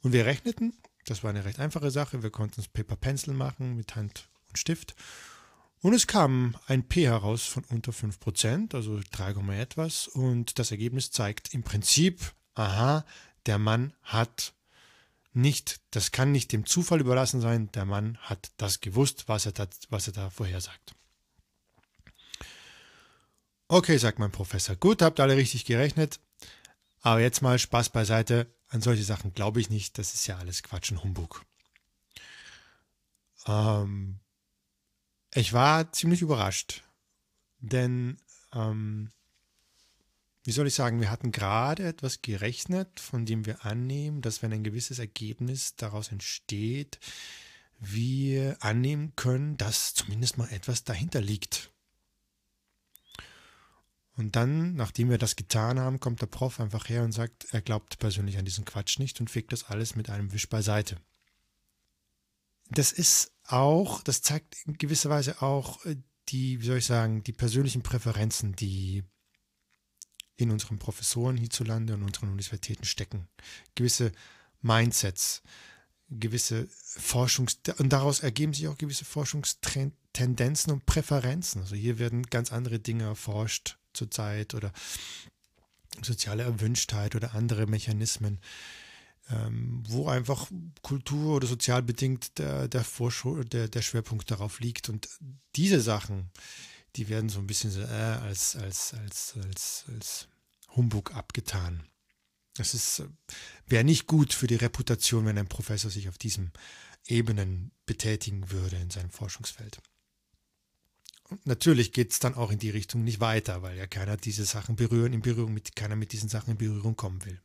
Und 0.00 0.12
wir 0.12 0.24
rechneten, 0.24 0.72
das 1.04 1.22
war 1.22 1.28
eine 1.28 1.44
recht 1.44 1.60
einfache 1.60 1.90
Sache, 1.90 2.22
wir 2.22 2.30
konnten 2.30 2.58
es 2.58 2.68
Paper 2.68 2.96
Pencil 2.96 3.34
machen 3.34 3.76
mit 3.76 3.96
Hand 3.96 4.30
und 4.48 4.56
Stift. 4.56 4.94
Und 5.82 5.92
es 5.92 6.06
kam 6.06 6.56
ein 6.66 6.88
P 6.88 7.06
heraus 7.06 7.44
von 7.44 7.64
unter 7.64 7.92
5%, 7.92 8.74
also 8.74 8.98
3, 9.10 9.60
etwas. 9.60 10.08
Und 10.08 10.58
das 10.58 10.70
Ergebnis 10.70 11.10
zeigt 11.10 11.52
im 11.52 11.64
Prinzip, 11.64 12.32
aha, 12.54 13.04
der 13.44 13.58
Mann 13.58 13.92
hat 14.02 14.54
nicht, 15.34 15.82
das 15.90 16.12
kann 16.12 16.32
nicht 16.32 16.50
dem 16.52 16.64
Zufall 16.64 17.00
überlassen 17.00 17.42
sein, 17.42 17.70
der 17.72 17.84
Mann 17.84 18.16
hat 18.22 18.52
das 18.56 18.80
gewusst, 18.80 19.28
was 19.28 19.44
er 19.44 19.52
da, 19.52 19.68
was 19.90 20.06
er 20.06 20.14
da 20.14 20.30
vorhersagt. 20.30 20.94
Okay, 23.68 23.98
sagt 23.98 24.18
mein 24.18 24.32
Professor, 24.32 24.76
gut, 24.76 25.02
habt 25.02 25.20
alle 25.20 25.36
richtig 25.36 25.66
gerechnet, 25.66 26.20
aber 27.02 27.20
jetzt 27.20 27.42
mal 27.42 27.58
Spaß 27.58 27.90
beiseite, 27.90 28.52
an 28.68 28.82
solche 28.82 29.04
Sachen 29.04 29.32
glaube 29.34 29.60
ich 29.60 29.70
nicht, 29.70 29.98
das 29.98 30.14
ist 30.14 30.26
ja 30.26 30.38
alles 30.38 30.62
Quatsch 30.62 30.90
und 30.90 31.02
Humbug. 31.02 31.44
Ähm, 33.46 34.20
ich 35.34 35.52
war 35.52 35.92
ziemlich 35.92 36.22
überrascht, 36.22 36.82
denn 37.60 38.18
ähm, 38.52 39.10
wie 40.44 40.52
soll 40.52 40.66
ich 40.66 40.74
sagen, 40.74 41.00
wir 41.00 41.10
hatten 41.10 41.30
gerade 41.30 41.86
etwas 41.86 42.22
gerechnet, 42.22 43.00
von 43.00 43.26
dem 43.26 43.44
wir 43.44 43.66
annehmen, 43.66 44.22
dass 44.22 44.42
wenn 44.42 44.52
ein 44.52 44.64
gewisses 44.64 44.98
Ergebnis 44.98 45.76
daraus 45.76 46.10
entsteht, 46.10 46.98
wir 47.78 48.56
annehmen 48.60 49.14
können, 49.14 49.56
dass 49.56 49.94
zumindest 49.94 50.38
mal 50.38 50.48
etwas 50.50 50.84
dahinter 50.84 51.20
liegt. 51.20 51.70
Und 54.18 54.34
dann, 54.34 54.74
nachdem 54.74 55.10
wir 55.10 55.18
das 55.18 55.36
getan 55.36 55.78
haben, 55.78 56.00
kommt 56.00 56.20
der 56.20 56.26
Prof 56.26 56.58
einfach 56.58 56.88
her 56.88 57.04
und 57.04 57.12
sagt, 57.12 57.46
er 57.52 57.60
glaubt 57.60 58.00
persönlich 58.00 58.36
an 58.36 58.44
diesen 58.44 58.64
Quatsch 58.64 58.98
nicht 58.98 59.20
und 59.20 59.30
fegt 59.30 59.52
das 59.52 59.64
alles 59.64 59.94
mit 59.94 60.10
einem 60.10 60.32
Wisch 60.32 60.48
beiseite. 60.48 60.96
Das 62.68 62.90
ist 62.90 63.32
auch, 63.44 64.02
das 64.02 64.20
zeigt 64.20 64.56
in 64.66 64.76
gewisser 64.76 65.08
Weise 65.08 65.40
auch 65.40 65.84
äh, 65.84 65.96
die, 66.30 66.60
wie 66.60 66.66
soll 66.66 66.78
ich 66.78 66.86
sagen, 66.86 67.22
die 67.22 67.32
persönlichen 67.32 67.84
Präferenzen, 67.84 68.56
die 68.56 69.04
in 70.34 70.50
unseren 70.50 70.80
Professoren 70.80 71.36
hierzulande 71.36 71.94
und 71.94 72.02
unseren 72.02 72.30
Universitäten 72.30 72.84
stecken. 72.84 73.28
Gewisse 73.76 74.10
Mindsets, 74.62 75.42
gewisse 76.10 76.68
Forschungs- 76.98 77.70
und 77.78 77.92
daraus 77.92 78.18
ergeben 78.18 78.52
sich 78.52 78.66
auch 78.66 78.78
gewisse 78.78 79.04
Forschungstendenzen 79.04 80.72
und 80.72 80.86
Präferenzen. 80.86 81.62
Also 81.62 81.76
hier 81.76 82.00
werden 82.00 82.24
ganz 82.24 82.52
andere 82.52 82.80
Dinge 82.80 83.04
erforscht 83.04 83.77
zurzeit 83.98 84.54
oder 84.54 84.72
soziale 86.02 86.44
Erwünschtheit 86.44 87.14
oder 87.14 87.34
andere 87.34 87.66
Mechanismen, 87.66 88.38
ähm, 89.30 89.82
wo 89.86 90.08
einfach 90.08 90.50
Kultur 90.82 91.36
oder 91.36 91.46
sozial 91.46 91.82
bedingt 91.82 92.38
der, 92.38 92.68
der, 92.68 92.84
der, 93.52 93.68
der 93.68 93.82
Schwerpunkt 93.82 94.30
darauf 94.30 94.60
liegt. 94.60 94.88
Und 94.88 95.08
diese 95.56 95.80
Sachen, 95.80 96.30
die 96.96 97.08
werden 97.08 97.28
so 97.28 97.38
ein 97.38 97.46
bisschen 97.46 97.70
so, 97.70 97.80
äh, 97.80 97.84
als, 97.84 98.56
als, 98.56 98.94
als, 98.94 99.34
als, 99.42 99.84
als 99.92 100.28
Humbug 100.74 101.14
abgetan. 101.14 101.82
Das 102.54 102.98
äh, 103.00 103.08
wäre 103.66 103.84
nicht 103.84 104.06
gut 104.06 104.32
für 104.32 104.46
die 104.46 104.56
Reputation, 104.56 105.26
wenn 105.26 105.38
ein 105.38 105.48
Professor 105.48 105.90
sich 105.90 106.08
auf 106.08 106.18
diesen 106.18 106.52
Ebenen 107.06 107.72
betätigen 107.86 108.50
würde 108.50 108.76
in 108.76 108.90
seinem 108.90 109.10
Forschungsfeld. 109.10 109.80
Natürlich 111.44 111.92
geht 111.92 112.12
es 112.12 112.20
dann 112.20 112.34
auch 112.34 112.50
in 112.50 112.58
die 112.58 112.70
Richtung 112.70 113.04
nicht 113.04 113.20
weiter, 113.20 113.62
weil 113.62 113.76
ja 113.76 113.86
keiner 113.86 114.16
diese 114.16 114.44
Sachen 114.44 114.76
berühren, 114.76 115.12
in 115.12 115.20
Berührung 115.20 115.52
mit, 115.52 115.76
keiner 115.76 115.96
mit 115.96 116.12
diesen 116.12 116.28
Sachen 116.28 116.52
in 116.52 116.58
Berührung 116.58 116.96
kommen 116.96 117.24
will. 117.26 117.40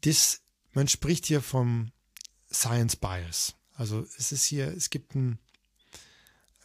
Das, 0.00 0.40
man 0.72 0.88
spricht 0.88 1.26
hier 1.26 1.40
vom 1.40 1.92
Science 2.52 2.96
Bias. 2.96 3.54
Also 3.74 4.06
es 4.18 4.32
ist 4.32 4.44
hier, 4.44 4.68
es 4.68 4.90
gibt 4.90 5.14
ein, 5.14 5.38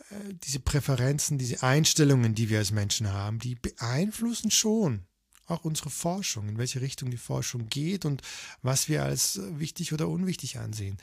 äh, 0.09 0.33
diese 0.43 0.59
Präferenzen, 0.59 1.37
diese 1.37 1.61
Einstellungen, 1.61 2.33
die 2.33 2.49
wir 2.49 2.57
als 2.57 2.71
Menschen 2.71 3.11
haben, 3.13 3.39
die 3.39 3.55
beeinflussen 3.55 4.49
schon 4.49 5.05
auch 5.47 5.63
unsere 5.63 5.91
Forschung, 5.91 6.49
in 6.49 6.57
welche 6.57 6.81
Richtung 6.81 7.11
die 7.11 7.17
Forschung 7.17 7.69
geht 7.69 8.05
und 8.05 8.23
was 8.63 8.89
wir 8.89 9.03
als 9.03 9.39
wichtig 9.59 9.93
oder 9.93 10.07
unwichtig 10.07 10.57
ansehen. 10.57 10.97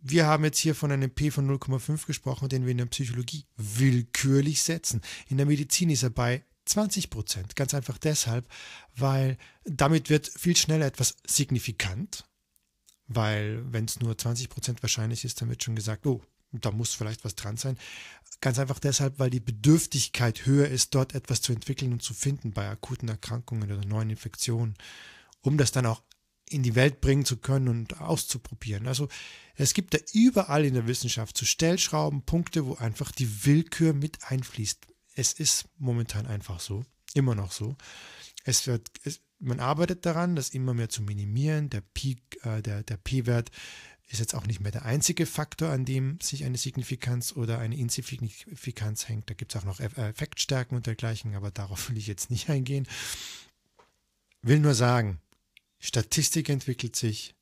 Wir 0.00 0.26
haben 0.26 0.44
jetzt 0.44 0.58
hier 0.58 0.74
von 0.74 0.92
einem 0.92 1.10
P 1.10 1.30
von 1.30 1.48
0,5 1.50 2.06
gesprochen, 2.06 2.48
den 2.48 2.64
wir 2.64 2.72
in 2.72 2.78
der 2.78 2.86
Psychologie 2.86 3.46
willkürlich 3.56 4.62
setzen. 4.62 5.00
In 5.28 5.36
der 5.36 5.46
Medizin 5.46 5.90
ist 5.90 6.02
er 6.02 6.10
bei 6.10 6.44
20 6.66 7.10
Prozent. 7.10 7.56
Ganz 7.56 7.74
einfach 7.74 7.98
deshalb, 7.98 8.48
weil 8.94 9.38
damit 9.64 10.10
wird 10.10 10.28
viel 10.28 10.56
schneller 10.56 10.86
etwas 10.86 11.16
signifikant, 11.26 12.24
weil 13.06 13.62
wenn 13.72 13.86
es 13.86 14.00
nur 14.00 14.16
20 14.16 14.48
Prozent 14.48 14.82
wahrscheinlich 14.82 15.24
ist, 15.24 15.40
dann 15.40 15.48
wird 15.48 15.62
schon 15.62 15.76
gesagt, 15.76 16.06
oh, 16.06 16.22
da 16.52 16.70
muss 16.70 16.94
vielleicht 16.94 17.24
was 17.24 17.34
dran 17.34 17.56
sein. 17.56 17.78
Ganz 18.40 18.58
einfach 18.58 18.78
deshalb, 18.78 19.18
weil 19.18 19.30
die 19.30 19.40
Bedürftigkeit 19.40 20.46
höher 20.46 20.68
ist, 20.68 20.94
dort 20.94 21.14
etwas 21.14 21.40
zu 21.42 21.52
entwickeln 21.52 21.92
und 21.92 22.02
zu 22.02 22.14
finden 22.14 22.52
bei 22.52 22.68
akuten 22.68 23.08
Erkrankungen 23.08 23.70
oder 23.72 23.84
neuen 23.84 24.10
Infektionen, 24.10 24.74
um 25.40 25.58
das 25.58 25.72
dann 25.72 25.86
auch 25.86 26.02
in 26.48 26.62
die 26.62 26.74
Welt 26.74 27.00
bringen 27.00 27.24
zu 27.24 27.36
können 27.36 27.68
und 27.68 28.00
auszuprobieren. 28.00 28.86
Also 28.86 29.08
es 29.56 29.74
gibt 29.74 29.94
da 29.94 29.98
überall 30.12 30.64
in 30.64 30.74
der 30.74 30.86
Wissenschaft 30.86 31.36
so 31.36 31.44
Stellschrauben, 31.44 32.22
Punkte, 32.22 32.66
wo 32.66 32.74
einfach 32.74 33.10
die 33.10 33.46
Willkür 33.46 33.92
mit 33.92 34.18
einfließt. 34.24 34.86
Es 35.14 35.32
ist 35.32 35.66
momentan 35.78 36.26
einfach 36.26 36.60
so, 36.60 36.84
immer 37.14 37.34
noch 37.34 37.52
so. 37.52 37.76
Es 38.44 38.66
wird, 38.66 38.90
es, 39.02 39.20
man 39.38 39.60
arbeitet 39.60 40.06
daran, 40.06 40.36
das 40.36 40.50
immer 40.50 40.74
mehr 40.74 40.88
zu 40.88 41.02
minimieren. 41.02 41.70
Der 41.70 41.80
P, 41.80 42.16
äh, 42.42 42.62
der, 42.62 42.82
der 42.82 42.96
P-Wert 42.96 43.50
ist 44.08 44.20
jetzt 44.20 44.34
auch 44.34 44.46
nicht 44.46 44.60
mehr 44.60 44.70
der 44.70 44.84
einzige 44.84 45.26
Faktor, 45.26 45.70
an 45.70 45.84
dem 45.84 46.20
sich 46.20 46.44
eine 46.44 46.58
Signifikanz 46.58 47.32
oder 47.32 47.58
eine 47.58 47.76
Insignifikanz 47.76 49.08
hängt. 49.08 49.28
Da 49.28 49.34
gibt 49.34 49.54
es 49.54 49.60
auch 49.60 49.64
noch 49.64 49.80
Effektstärken 49.80 50.76
und 50.76 50.86
dergleichen, 50.86 51.34
aber 51.34 51.50
darauf 51.50 51.90
will 51.90 51.98
ich 51.98 52.06
jetzt 52.06 52.30
nicht 52.30 52.48
eingehen. 52.48 52.86
Will 54.42 54.60
nur 54.60 54.74
sagen, 54.74 55.18
Statistik 55.78 56.48
entwickelt 56.48 56.96
sich, 56.96 57.34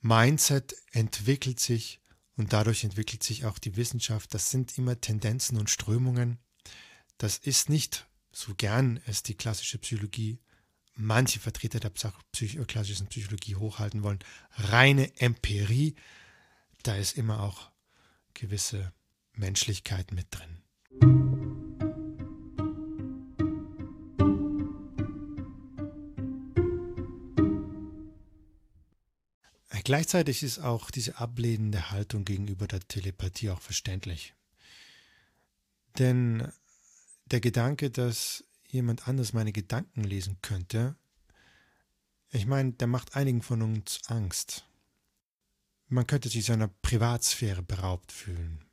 Mindset 0.00 0.74
entwickelt 0.92 1.60
sich 1.60 2.00
und 2.36 2.52
dadurch 2.52 2.84
entwickelt 2.84 3.22
sich 3.22 3.44
auch 3.44 3.58
die 3.58 3.76
Wissenschaft. 3.76 4.32
Das 4.32 4.50
sind 4.50 4.78
immer 4.78 5.00
Tendenzen 5.00 5.58
und 5.58 5.70
Strömungen. 5.70 6.38
Das 7.18 7.38
ist 7.38 7.68
nicht, 7.68 8.06
so 8.30 8.54
gern 8.54 9.00
es 9.06 9.22
die 9.22 9.34
klassische 9.34 9.78
Psychologie, 9.78 10.38
manche 10.94 11.40
Vertreter 11.40 11.80
der 11.80 11.90
Psych 11.90 12.58
klassischen 12.66 13.08
Psychologie 13.08 13.56
hochhalten 13.56 14.02
wollen, 14.02 14.20
reine 14.52 15.16
Empirie. 15.18 15.96
Da 16.82 16.96
ist 16.96 17.16
immer 17.16 17.42
auch 17.42 17.70
gewisse 18.34 18.92
Menschlichkeit 19.32 20.12
mit 20.12 20.26
drin. 20.30 20.57
Gleichzeitig 29.88 30.42
ist 30.42 30.58
auch 30.58 30.90
diese 30.90 31.16
ablehnende 31.16 31.90
Haltung 31.90 32.26
gegenüber 32.26 32.66
der 32.66 32.80
Telepathie 32.80 33.48
auch 33.48 33.62
verständlich. 33.62 34.34
Denn 35.98 36.52
der 37.24 37.40
Gedanke, 37.40 37.90
dass 37.90 38.44
jemand 38.66 39.08
anders 39.08 39.32
meine 39.32 39.50
Gedanken 39.50 40.04
lesen 40.04 40.36
könnte, 40.42 40.94
ich 42.28 42.44
meine, 42.44 42.72
der 42.72 42.86
macht 42.86 43.16
einigen 43.16 43.40
von 43.40 43.62
uns 43.62 44.02
Angst. 44.08 44.66
Man 45.86 46.06
könnte 46.06 46.28
sich 46.28 46.44
seiner 46.44 46.68
Privatsphäre 46.68 47.62
beraubt 47.62 48.12
fühlen. 48.12 48.66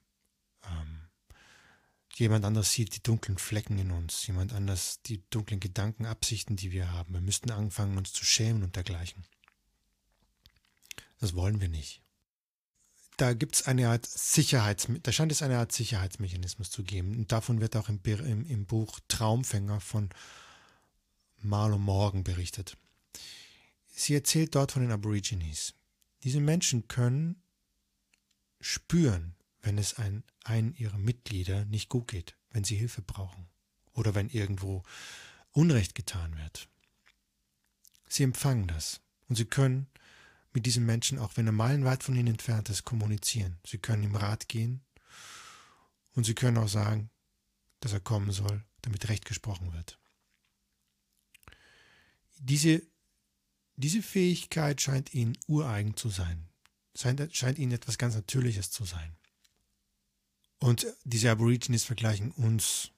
Ähm, 0.70 1.08
jemand 2.16 2.44
anders 2.44 2.74
sieht 2.74 2.94
die 2.94 3.04
dunklen 3.04 3.38
Flecken 3.38 3.80
in 3.80 3.92
uns, 3.92 4.28
jemand 4.28 4.52
anders 4.52 5.02
die 5.04 5.24
dunklen 5.30 5.62
Gedanken, 5.62 6.08
Absichten, 6.08 6.58
die 6.58 6.74
wir 6.74 6.92
haben. 6.92 7.14
Wir 7.14 7.22
müssten 7.22 7.52
anfangen, 7.52 7.98
uns 7.98 8.12
zu 8.12 8.26
schämen 8.26 8.64
und 8.64 8.76
dergleichen. 8.76 9.24
Das 11.20 11.36
wollen 11.36 11.62
wir 11.62 11.70
nicht. 11.70 12.02
Da 13.18 13.34
gibt 13.34 13.56
es 13.56 13.64
eine 13.64 13.90
Art 13.90 14.06
Sicherheits, 14.06 14.88
da 15.04 15.12
scheint 15.12 15.32
es 15.32 15.42
eine 15.42 15.58
Art 15.58 15.72
Sicherheitsmechanismus 15.72 16.70
zu 16.70 16.84
geben. 16.84 17.18
Und 17.18 17.32
davon 17.32 17.62
wird 17.62 17.76
auch 17.78 17.88
im, 17.88 18.02
im, 18.04 18.46
im 18.46 18.66
Buch 18.66 19.00
Traumfänger 19.08 19.80
von 19.80 20.10
Marlo 21.38 21.78
Morgan 21.78 22.24
berichtet. 22.24 22.78
Sie 23.88 24.14
erzählt 24.14 24.56
dort 24.56 24.74
von 24.74 24.82
den 24.82 24.92
Aborigines. 24.92 25.74
Diese 26.24 26.42
Menschen 26.42 26.88
können 26.88 27.42
spüren, 28.60 29.36
wenn 29.62 29.78
es 29.78 29.94
ein, 29.94 30.24
einen 30.44 30.74
ihrer 30.74 30.98
Mitglieder 30.98 31.66
nicht 31.66 31.88
gut 31.88 32.08
geht, 32.08 32.36
wenn 32.50 32.64
sie 32.64 32.76
Hilfe 32.76 33.02
brauchen 33.02 33.48
oder 33.94 34.16
wenn 34.16 34.30
irgendwo 34.30 34.84
Unrecht 35.52 35.96
getan 35.96 36.38
wird. 36.38 36.68
Sie 38.10 38.24
empfangen 38.24 38.68
das 38.68 39.02
und 39.30 39.36
sie 39.36 39.46
können 39.46 39.88
mit 40.56 40.66
diesem 40.66 40.86
Menschen, 40.86 41.20
auch 41.20 41.36
wenn 41.36 41.48
er 41.48 41.52
meilenweit 41.52 42.02
von 42.04 42.16
ihnen 42.16 42.30
entfernt 42.30 42.70
ist, 42.70 42.86
kommunizieren. 42.86 43.60
Sie 43.68 43.78
können 43.78 44.04
ihm 44.04 44.16
Rat 44.16 44.48
gehen 44.48 44.82
und 46.14 46.24
sie 46.24 46.34
können 46.34 46.58
auch 46.58 46.70
sagen, 46.70 47.10
dass 47.82 47.94
er 47.94 48.00
kommen 48.00 48.32
soll, 48.32 48.64
damit 48.82 49.10
Recht 49.10 49.26
gesprochen 49.26 49.74
wird. 49.74 50.00
Diese, 52.40 52.82
diese 53.76 54.02
Fähigkeit 54.02 54.82
scheint 54.82 55.14
ihnen 55.14 55.38
ureigen 55.48 55.98
zu 55.98 56.10
sein, 56.10 56.48
scheint, 56.96 57.36
scheint 57.36 57.60
ihnen 57.60 57.74
etwas 57.74 57.98
ganz 57.98 58.16
Natürliches 58.16 58.72
zu 58.72 58.86
sein. 58.86 59.16
Und 60.60 60.88
diese 61.04 61.32
Aborigines 61.32 61.84
vergleichen 61.84 62.32
uns 62.32 62.92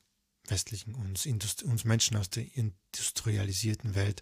westlichen, 0.46 0.94
uns, 0.96 1.26
uns 1.26 1.84
Menschen 1.86 2.18
aus 2.18 2.30
der 2.30 2.46
industrialisierten 2.56 3.96
Welt, 3.96 4.22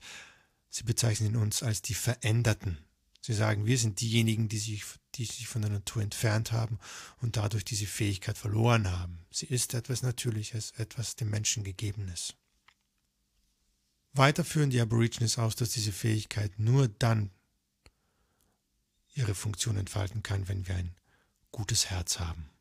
sie 0.70 0.84
bezeichnen 0.84 1.36
uns 1.36 1.62
als 1.64 1.82
die 1.82 1.94
Veränderten. 1.94 2.85
Sie 3.26 3.34
sagen, 3.34 3.66
wir 3.66 3.80
sind 3.80 4.02
diejenigen, 4.02 4.50
die 4.50 4.60
sich, 4.60 4.84
die 5.16 5.26
sich 5.26 5.48
von 5.48 5.64
der 5.64 5.72
Natur 5.72 6.04
entfernt 6.04 6.52
haben 6.52 6.78
und 7.24 7.38
dadurch 7.38 7.66
diese 7.66 7.88
Fähigkeit 7.88 8.38
verloren 8.38 8.92
haben. 8.92 9.26
Sie 9.32 9.48
ist 9.48 9.74
etwas 9.74 10.04
Natürliches, 10.04 10.74
etwas 10.78 11.16
dem 11.16 11.32
Menschen 11.32 11.64
Gegebenes. 11.64 12.36
Weiter 14.14 14.46
führen 14.46 14.70
die 14.70 14.80
Aborigines 14.80 15.40
aus, 15.40 15.56
dass 15.56 15.72
diese 15.72 15.92
Fähigkeit 15.92 16.60
nur 16.60 16.88
dann 16.88 17.32
ihre 19.16 19.34
Funktion 19.34 19.78
entfalten 19.78 20.22
kann, 20.22 20.48
wenn 20.48 20.68
wir 20.68 20.76
ein 20.76 20.94
gutes 21.50 21.90
Herz 21.90 22.20
haben. 22.20 22.52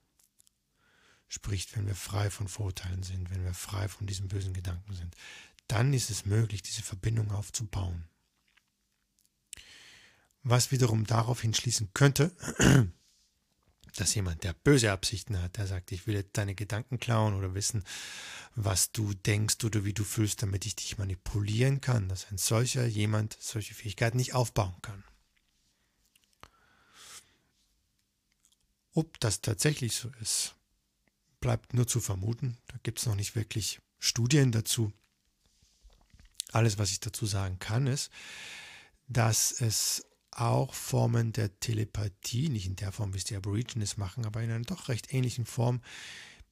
Sprich, 1.28 1.76
wenn 1.76 1.86
wir 1.86 1.94
frei 1.94 2.30
von 2.30 2.48
Vorurteilen 2.48 3.02
sind, 3.02 3.28
wenn 3.28 3.44
wir 3.44 3.52
frei 3.52 3.86
von 3.86 4.06
diesen 4.06 4.28
bösen 4.28 4.54
Gedanken 4.54 4.94
sind, 4.94 5.14
dann 5.68 5.92
ist 5.92 6.08
es 6.08 6.24
möglich, 6.24 6.62
diese 6.62 6.82
Verbindung 6.82 7.32
aufzubauen 7.32 8.08
was 10.44 10.70
wiederum 10.70 11.06
darauf 11.06 11.40
hinschließen 11.40 11.90
könnte, 11.94 12.30
dass 13.96 14.14
jemand, 14.14 14.44
der 14.44 14.52
böse 14.52 14.92
Absichten 14.92 15.40
hat, 15.40 15.56
der 15.56 15.66
sagt, 15.66 15.90
ich 15.92 16.06
will 16.06 16.22
deine 16.32 16.54
Gedanken 16.54 17.00
klauen 17.00 17.34
oder 17.34 17.54
wissen, 17.54 17.82
was 18.54 18.92
du 18.92 19.14
denkst 19.14 19.64
oder 19.64 19.84
wie 19.84 19.94
du 19.94 20.04
fühlst, 20.04 20.42
damit 20.42 20.66
ich 20.66 20.76
dich 20.76 20.98
manipulieren 20.98 21.80
kann, 21.80 22.08
dass 22.08 22.30
ein 22.30 22.38
solcher 22.38 22.86
jemand 22.86 23.36
solche 23.40 23.74
Fähigkeiten 23.74 24.18
nicht 24.18 24.34
aufbauen 24.34 24.76
kann. 24.82 25.02
Ob 28.92 29.18
das 29.18 29.40
tatsächlich 29.40 29.96
so 29.96 30.10
ist, 30.20 30.54
bleibt 31.40 31.74
nur 31.74 31.86
zu 31.86 32.00
vermuten. 32.00 32.58
Da 32.68 32.76
gibt 32.82 33.00
es 33.00 33.06
noch 33.06 33.16
nicht 33.16 33.34
wirklich 33.34 33.80
Studien 33.98 34.52
dazu. 34.52 34.92
Alles, 36.52 36.78
was 36.78 36.92
ich 36.92 37.00
dazu 37.00 37.26
sagen 37.26 37.58
kann, 37.58 37.88
ist, 37.88 38.10
dass 39.08 39.50
es 39.60 40.06
auch 40.38 40.74
Formen 40.74 41.32
der 41.32 41.58
Telepathie, 41.60 42.48
nicht 42.48 42.66
in 42.66 42.76
der 42.76 42.92
Form, 42.92 43.12
wie 43.14 43.18
es 43.18 43.24
die 43.24 43.36
Aborigines 43.36 43.96
machen, 43.96 44.26
aber 44.26 44.42
in 44.42 44.50
einer 44.50 44.64
doch 44.64 44.88
recht 44.88 45.12
ähnlichen 45.12 45.46
Form 45.46 45.80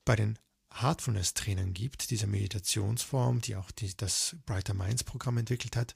bei 0.05 0.17
den 0.17 0.39
Heartfulness-Trainern 0.73 1.75
gibt, 1.75 2.11
dieser 2.11 2.27
Meditationsform, 2.27 3.41
die 3.41 3.57
auch 3.57 3.71
die, 3.71 3.95
das 3.97 4.37
Brighter 4.47 4.75
Minds 4.75 5.05
Programm 5.05 5.39
entwickelt 5.39 5.77
hat. 5.77 5.95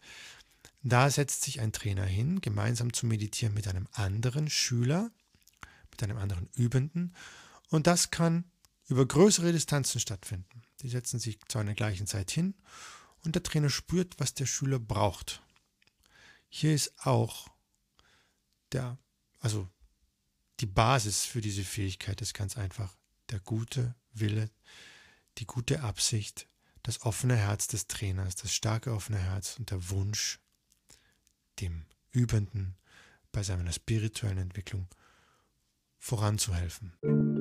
Da 0.83 1.11
setzt 1.11 1.43
sich 1.43 1.61
ein 1.61 1.73
Trainer 1.73 2.05
hin, 2.05 2.41
gemeinsam 2.41 2.93
zu 2.93 3.07
meditieren 3.07 3.55
mit 3.55 3.69
einem 3.69 3.89
anderen 3.93 4.51
Schüler, 4.51 5.11
mit 5.91 6.03
einem 6.03 6.19
anderen 6.19 6.49
Übenden. 6.55 7.15
Und 7.71 7.87
das 7.87 8.11
kann 8.11 8.45
über 8.89 9.07
größere 9.07 9.53
Distanzen 9.53 10.01
stattfinden. 10.01 10.63
Die 10.83 10.89
setzen 10.89 11.19
sich 11.19 11.39
zu 11.49 11.59
einer 11.59 11.75
gleichen 11.75 12.07
Zeit 12.07 12.31
hin 12.31 12.55
und 13.25 13.35
der 13.35 13.43
Trainer 13.43 13.71
spürt, 13.71 14.15
was 14.19 14.35
der 14.35 14.47
Schüler 14.47 14.79
braucht. 14.79 15.43
Hier 16.49 16.75
ist 16.75 16.93
auch 17.05 17.49
der, 18.77 18.99
also 19.41 19.69
die 20.61 20.67
Basis 20.67 21.25
für 21.25 21.41
diese 21.41 21.65
Fähigkeit 21.65 22.21
ist 22.21 22.35
ganz 22.35 22.57
einfach 22.57 22.97
der 23.31 23.41
gute 23.41 23.95
Wille, 24.13 24.51
die 25.39 25.47
gute 25.47 25.81
Absicht, 25.81 26.47
das 26.83 27.03
offene 27.03 27.37
Herz 27.37 27.67
des 27.67 27.89
Trainers, 27.89 28.37
das 28.37 28.55
starke 28.55 28.93
offene 28.93 29.19
Herz 29.19 29.57
und 29.59 29.71
der 29.71 29.91
Wunsch, 29.91 30.39
dem 31.61 31.87
Übenden 32.13 32.77
bei 33.33 33.43
seiner 33.43 33.73
spirituellen 33.73 34.39
Entwicklung 34.39 34.87
voranzuhelfen. 35.99 37.36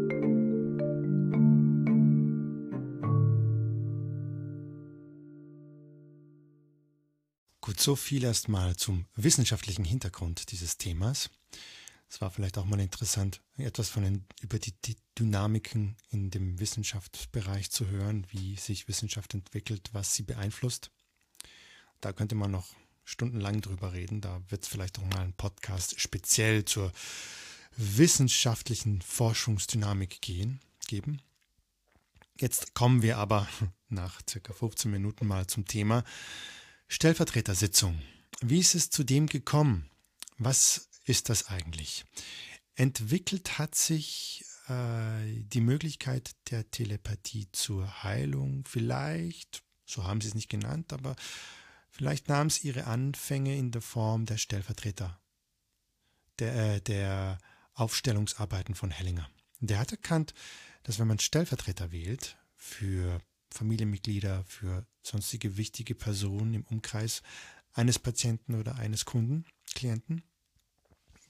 So 7.79 7.95
viel 7.95 8.23
erstmal 8.23 8.75
zum 8.75 9.05
wissenschaftlichen 9.15 9.85
Hintergrund 9.85 10.51
dieses 10.51 10.77
Themas. 10.77 11.29
Es 12.09 12.21
war 12.21 12.31
vielleicht 12.31 12.57
auch 12.57 12.65
mal 12.65 12.79
interessant, 12.79 13.41
etwas 13.57 13.89
von 13.89 14.03
den, 14.03 14.25
über 14.41 14.59
die, 14.59 14.73
die 14.85 14.95
Dynamiken 15.17 15.97
in 16.09 16.29
dem 16.29 16.59
Wissenschaftsbereich 16.59 17.71
zu 17.71 17.87
hören, 17.87 18.27
wie 18.29 18.55
sich 18.55 18.87
Wissenschaft 18.87 19.33
entwickelt, 19.33 19.89
was 19.93 20.13
sie 20.13 20.23
beeinflusst. 20.23 20.91
Da 22.01 22.13
könnte 22.13 22.35
man 22.35 22.51
noch 22.51 22.67
stundenlang 23.03 23.61
drüber 23.61 23.93
reden. 23.93 24.21
Da 24.21 24.41
wird 24.49 24.63
es 24.63 24.67
vielleicht 24.67 24.99
auch 24.99 25.05
mal 25.05 25.21
einen 25.21 25.33
Podcast 25.33 25.99
speziell 25.99 26.65
zur 26.65 26.91
wissenschaftlichen 27.77 29.01
Forschungsdynamik 29.01 30.21
gehen, 30.21 30.59
geben. 30.87 31.21
Jetzt 32.39 32.73
kommen 32.73 33.01
wir 33.01 33.17
aber 33.17 33.47
nach 33.89 34.21
circa 34.29 34.53
15 34.53 34.91
Minuten 34.91 35.27
mal 35.27 35.47
zum 35.47 35.65
Thema, 35.65 36.03
Stellvertretersitzung. 36.87 38.01
Wie 38.41 38.59
ist 38.59 38.75
es 38.75 38.89
zu 38.89 39.03
dem 39.03 39.27
gekommen? 39.27 39.89
Was 40.37 40.89
ist 41.05 41.29
das 41.29 41.47
eigentlich? 41.47 42.05
Entwickelt 42.75 43.57
hat 43.57 43.75
sich 43.75 44.45
äh, 44.67 45.43
die 45.43 45.61
Möglichkeit 45.61 46.35
der 46.49 46.69
Telepathie 46.69 47.47
zur 47.51 48.03
Heilung. 48.03 48.65
Vielleicht, 48.65 49.63
so 49.85 50.03
haben 50.03 50.21
sie 50.21 50.27
es 50.27 50.35
nicht 50.35 50.49
genannt, 50.49 50.91
aber 50.93 51.15
vielleicht 51.89 52.27
nahm 52.27 52.47
es 52.47 52.63
ihre 52.63 52.85
Anfänge 52.85 53.57
in 53.57 53.71
der 53.71 53.81
Form 53.81 54.25
der 54.25 54.37
Stellvertreter, 54.37 55.19
der, 56.39 56.75
äh, 56.75 56.81
der 56.81 57.37
Aufstellungsarbeiten 57.73 58.75
von 58.75 58.91
Hellinger. 58.91 59.29
Der 59.59 59.79
hat 59.79 59.91
erkannt, 59.91 60.33
dass 60.83 60.99
wenn 60.99 61.07
man 61.07 61.19
Stellvertreter 61.19 61.91
wählt 61.91 62.37
für 62.55 63.19
Familienmitglieder, 63.55 64.43
für 64.45 64.85
sonstige 65.01 65.57
wichtige 65.57 65.95
Personen 65.95 66.53
im 66.53 66.65
Umkreis 66.65 67.21
eines 67.73 67.99
Patienten 67.99 68.55
oder 68.55 68.75
eines 68.75 69.05
Kunden, 69.05 69.45
Klienten, 69.73 70.23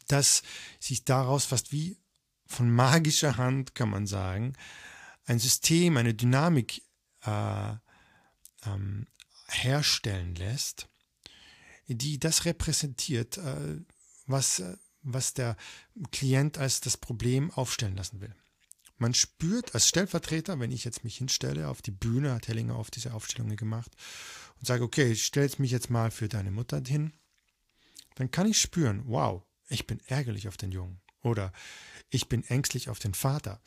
dass 0.07 0.43
sich 0.79 1.05
daraus 1.05 1.45
fast 1.45 1.71
wie 1.71 1.97
von 2.47 2.69
magischer 2.69 3.37
Hand, 3.37 3.75
kann 3.75 3.89
man 3.89 4.07
sagen, 4.07 4.53
ein 5.25 5.39
System, 5.39 5.97
eine 5.97 6.13
Dynamik 6.13 6.83
äh, 7.25 7.73
ähm, 8.65 9.07
herstellen 9.47 10.35
lässt, 10.35 10.87
die 11.87 12.19
das 12.19 12.45
repräsentiert, 12.45 13.37
äh, 13.37 13.81
was, 14.27 14.59
äh, 14.59 14.77
was 15.01 15.33
der 15.33 15.57
Klient 16.11 16.57
als 16.57 16.81
das 16.81 16.97
Problem 16.97 17.51
aufstellen 17.51 17.95
lassen 17.95 18.21
will. 18.21 18.35
Man 18.97 19.13
spürt 19.13 19.73
als 19.73 19.89
Stellvertreter, 19.89 20.59
wenn 20.59 20.71
ich 20.71 20.85
jetzt 20.85 21.03
mich 21.03 21.17
hinstelle 21.17 21.67
auf 21.67 21.81
die 21.81 21.91
Bühne, 21.91 22.33
hat 22.33 22.47
Hellinger 22.47 22.75
auf 22.75 22.91
diese 22.91 23.13
Aufstellungen 23.13 23.57
gemacht 23.57 23.91
und 24.59 24.67
sage, 24.67 24.83
okay, 24.83 25.11
ich 25.11 25.25
stelle 25.25 25.51
mich 25.57 25.71
jetzt 25.71 25.89
mal 25.89 26.11
für 26.11 26.29
deine 26.29 26.51
Mutter 26.51 26.81
hin, 26.85 27.11
dann 28.15 28.31
kann 28.31 28.47
ich 28.47 28.59
spüren, 28.59 29.03
wow, 29.05 29.43
ich 29.67 29.85
bin 29.85 29.99
ärgerlich 30.07 30.47
auf 30.47 30.55
den 30.55 30.71
Jungen 30.71 31.01
oder 31.21 31.51
ich 32.09 32.29
bin 32.29 32.43
ängstlich 32.43 32.89
auf 32.89 32.99
den 32.99 33.13
Vater. 33.13 33.61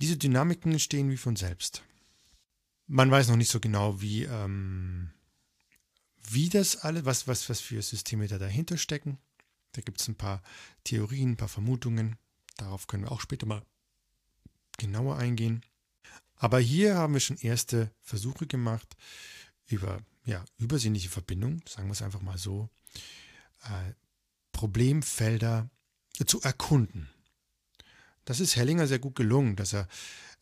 Diese 0.00 0.16
Dynamiken 0.16 0.72
entstehen 0.72 1.10
wie 1.10 1.16
von 1.16 1.34
selbst. 1.34 1.82
Man 2.86 3.10
weiß 3.10 3.28
noch 3.28 3.36
nicht 3.36 3.50
so 3.50 3.60
genau, 3.60 4.00
wie, 4.00 4.24
ähm, 4.24 5.10
wie 6.28 6.48
das 6.48 6.76
alle, 6.76 7.04
was, 7.04 7.26
was, 7.26 7.48
was 7.48 7.60
für 7.60 7.82
Systeme 7.82 8.28
da 8.28 8.38
dahinter 8.38 8.76
stecken. 8.76 9.18
Da 9.72 9.80
gibt 9.80 10.00
es 10.00 10.08
ein 10.08 10.16
paar 10.16 10.42
Theorien, 10.84 11.32
ein 11.32 11.36
paar 11.36 11.48
Vermutungen. 11.48 12.16
Darauf 12.56 12.86
können 12.86 13.04
wir 13.04 13.12
auch 13.12 13.20
später 13.20 13.46
mal 13.46 13.62
genauer 14.80 15.16
eingehen. 15.16 15.62
Aber 16.34 16.58
hier 16.58 16.96
haben 16.96 17.12
wir 17.12 17.20
schon 17.20 17.36
erste 17.36 17.90
Versuche 18.00 18.46
gemacht 18.46 18.96
über 19.66 20.00
ja, 20.24 20.44
übersinnliche 20.58 21.08
Verbindungen, 21.08 21.62
sagen 21.68 21.88
wir 21.88 21.92
es 21.92 22.02
einfach 22.02 22.20
mal 22.20 22.38
so, 22.38 22.68
äh, 23.64 23.92
Problemfelder 24.52 25.70
zu 26.26 26.40
erkunden. 26.42 27.08
Das 28.24 28.40
ist 28.40 28.56
Hellinger 28.56 28.86
sehr 28.86 28.98
gut 28.98 29.16
gelungen, 29.16 29.56
dass 29.56 29.72
er 29.72 29.88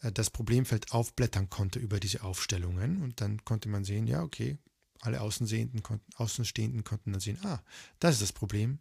äh, 0.03 0.12
das 0.12 0.31
Problemfeld 0.31 0.92
aufblättern 0.92 1.48
konnte 1.48 1.79
über 1.79 2.01
diese 2.01 2.22
Aufstellungen 2.22 3.03
und 3.03 3.20
dann 3.20 3.44
konnte 3.44 3.68
man 3.68 3.85
sehen, 3.85 4.07
ja, 4.07 4.22
okay, 4.22 4.59
alle 5.01 5.20
Außenstehenden 5.20 5.83
konnten, 5.83 6.12
Außenstehenden 6.16 6.85
konnten 6.85 7.12
dann 7.12 7.20
sehen, 7.20 7.38
ah, 7.44 7.62
das 8.01 8.14
ist 8.14 8.22
das 8.22 8.33
Problem, 8.33 8.81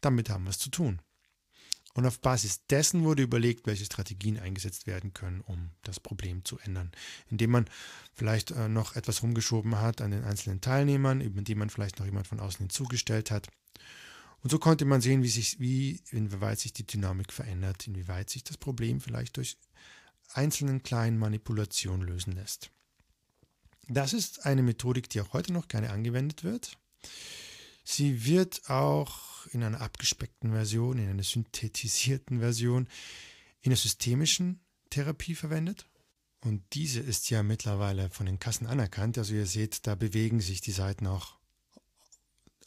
damit 0.00 0.28
haben 0.28 0.44
wir 0.44 0.50
es 0.50 0.58
zu 0.58 0.70
tun. 0.70 1.00
Und 1.94 2.06
auf 2.06 2.20
Basis 2.20 2.66
dessen 2.66 3.04
wurde 3.04 3.22
überlegt, 3.22 3.66
welche 3.66 3.84
Strategien 3.84 4.38
eingesetzt 4.38 4.88
werden 4.88 5.14
können, 5.14 5.40
um 5.42 5.70
das 5.82 6.00
Problem 6.00 6.44
zu 6.44 6.58
ändern. 6.58 6.90
Indem 7.30 7.52
man 7.52 7.66
vielleicht 8.12 8.50
äh, 8.50 8.68
noch 8.68 8.96
etwas 8.96 9.22
rumgeschoben 9.22 9.80
hat 9.80 10.00
an 10.00 10.10
den 10.10 10.24
einzelnen 10.24 10.60
Teilnehmern, 10.60 11.20
indem 11.20 11.58
man 11.58 11.70
vielleicht 11.70 12.00
noch 12.00 12.06
jemand 12.06 12.26
von 12.26 12.40
außen 12.40 12.58
hinzugestellt 12.58 13.30
hat. 13.30 13.48
Und 14.42 14.50
so 14.50 14.58
konnte 14.58 14.84
man 14.84 15.00
sehen, 15.00 15.22
wie 15.22 15.28
sich, 15.28 15.60
wie, 15.60 16.00
inwieweit 16.10 16.58
sich 16.58 16.72
die 16.72 16.86
Dynamik 16.86 17.32
verändert, 17.32 17.86
inwieweit 17.86 18.28
sich 18.28 18.42
das 18.42 18.58
Problem 18.58 19.00
vielleicht 19.00 19.36
durch 19.36 19.56
einzelnen 20.32 20.82
kleinen 20.82 21.16
Manipulationen 21.16 22.06
lösen 22.06 22.32
lässt. 22.32 22.70
Das 23.88 24.12
ist 24.12 24.44
eine 24.46 24.62
Methodik, 24.62 25.08
die 25.10 25.20
auch 25.20 25.32
heute 25.32 25.52
noch 25.52 25.68
gerne 25.68 25.90
angewendet 25.90 26.42
wird. 26.42 26.76
Sie 27.84 28.24
wird 28.24 28.68
auch 28.68 29.33
in 29.52 29.62
einer 29.62 29.80
abgespeckten 29.80 30.52
Version, 30.52 30.98
in 30.98 31.08
einer 31.08 31.22
synthetisierten 31.22 32.40
Version 32.40 32.88
in 33.60 33.70
der 33.70 33.78
systemischen 33.78 34.60
Therapie 34.90 35.34
verwendet. 35.34 35.86
Und 36.40 36.62
diese 36.74 37.00
ist 37.00 37.30
ja 37.30 37.42
mittlerweile 37.42 38.10
von 38.10 38.26
den 38.26 38.38
Kassen 38.38 38.66
anerkannt. 38.66 39.16
Also 39.16 39.34
ihr 39.34 39.46
seht, 39.46 39.86
da 39.86 39.94
bewegen 39.94 40.40
sich 40.40 40.60
die 40.60 40.72
Seiten 40.72 41.06
auch 41.06 41.38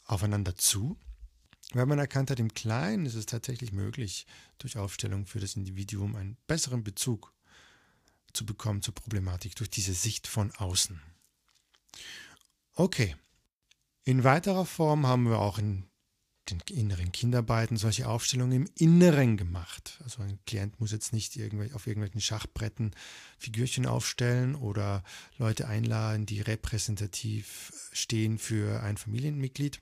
aufeinander 0.04 0.56
zu. 0.56 0.98
Weil 1.72 1.86
man 1.86 1.98
erkannt 1.98 2.30
hat, 2.30 2.40
im 2.40 2.52
Kleinen 2.54 3.06
ist 3.06 3.14
es 3.14 3.26
tatsächlich 3.26 3.72
möglich, 3.72 4.26
durch 4.58 4.78
Aufstellung 4.78 5.26
für 5.26 5.38
das 5.38 5.54
Individuum 5.54 6.16
einen 6.16 6.36
besseren 6.46 6.82
Bezug 6.82 7.32
zu 8.32 8.46
bekommen 8.46 8.82
zur 8.82 8.94
Problematik 8.94 9.54
durch 9.56 9.70
diese 9.70 9.94
Sicht 9.94 10.26
von 10.26 10.50
außen. 10.52 11.00
Okay. 12.74 13.16
In 14.04 14.24
weiterer 14.24 14.64
Form 14.64 15.06
haben 15.06 15.28
wir 15.28 15.38
auch 15.38 15.58
in 15.58 15.87
den 16.50 16.60
inneren 16.70 17.12
Kinderarbeiten 17.12 17.76
solche 17.76 18.08
Aufstellungen 18.08 18.52
im 18.52 18.70
Inneren 18.76 19.36
gemacht. 19.36 19.98
Also 20.02 20.22
ein 20.22 20.38
Klient 20.46 20.80
muss 20.80 20.92
jetzt 20.92 21.12
nicht 21.12 21.38
auf 21.74 21.86
irgendwelchen 21.86 22.20
Schachbretten 22.20 22.92
Figürchen 23.38 23.86
aufstellen 23.86 24.54
oder 24.54 25.02
Leute 25.36 25.68
einladen, 25.68 26.26
die 26.26 26.40
repräsentativ 26.40 27.72
stehen 27.92 28.38
für 28.38 28.82
ein 28.82 28.96
Familienmitglied, 28.96 29.80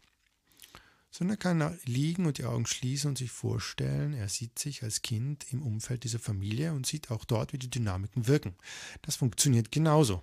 sondern 1.10 1.38
kann 1.38 1.78
liegen 1.84 2.26
und 2.26 2.38
die 2.38 2.44
Augen 2.44 2.66
schließen 2.66 3.08
und 3.08 3.18
sich 3.18 3.30
vorstellen, 3.30 4.12
er 4.12 4.28
sieht 4.28 4.58
sich 4.58 4.82
als 4.82 5.02
Kind 5.02 5.46
im 5.50 5.62
Umfeld 5.62 6.04
dieser 6.04 6.18
Familie 6.18 6.72
und 6.72 6.86
sieht 6.86 7.10
auch 7.10 7.24
dort, 7.24 7.52
wie 7.52 7.58
die 7.58 7.70
Dynamiken 7.70 8.26
wirken. 8.26 8.54
Das 9.02 9.16
funktioniert 9.16 9.72
genauso. 9.72 10.22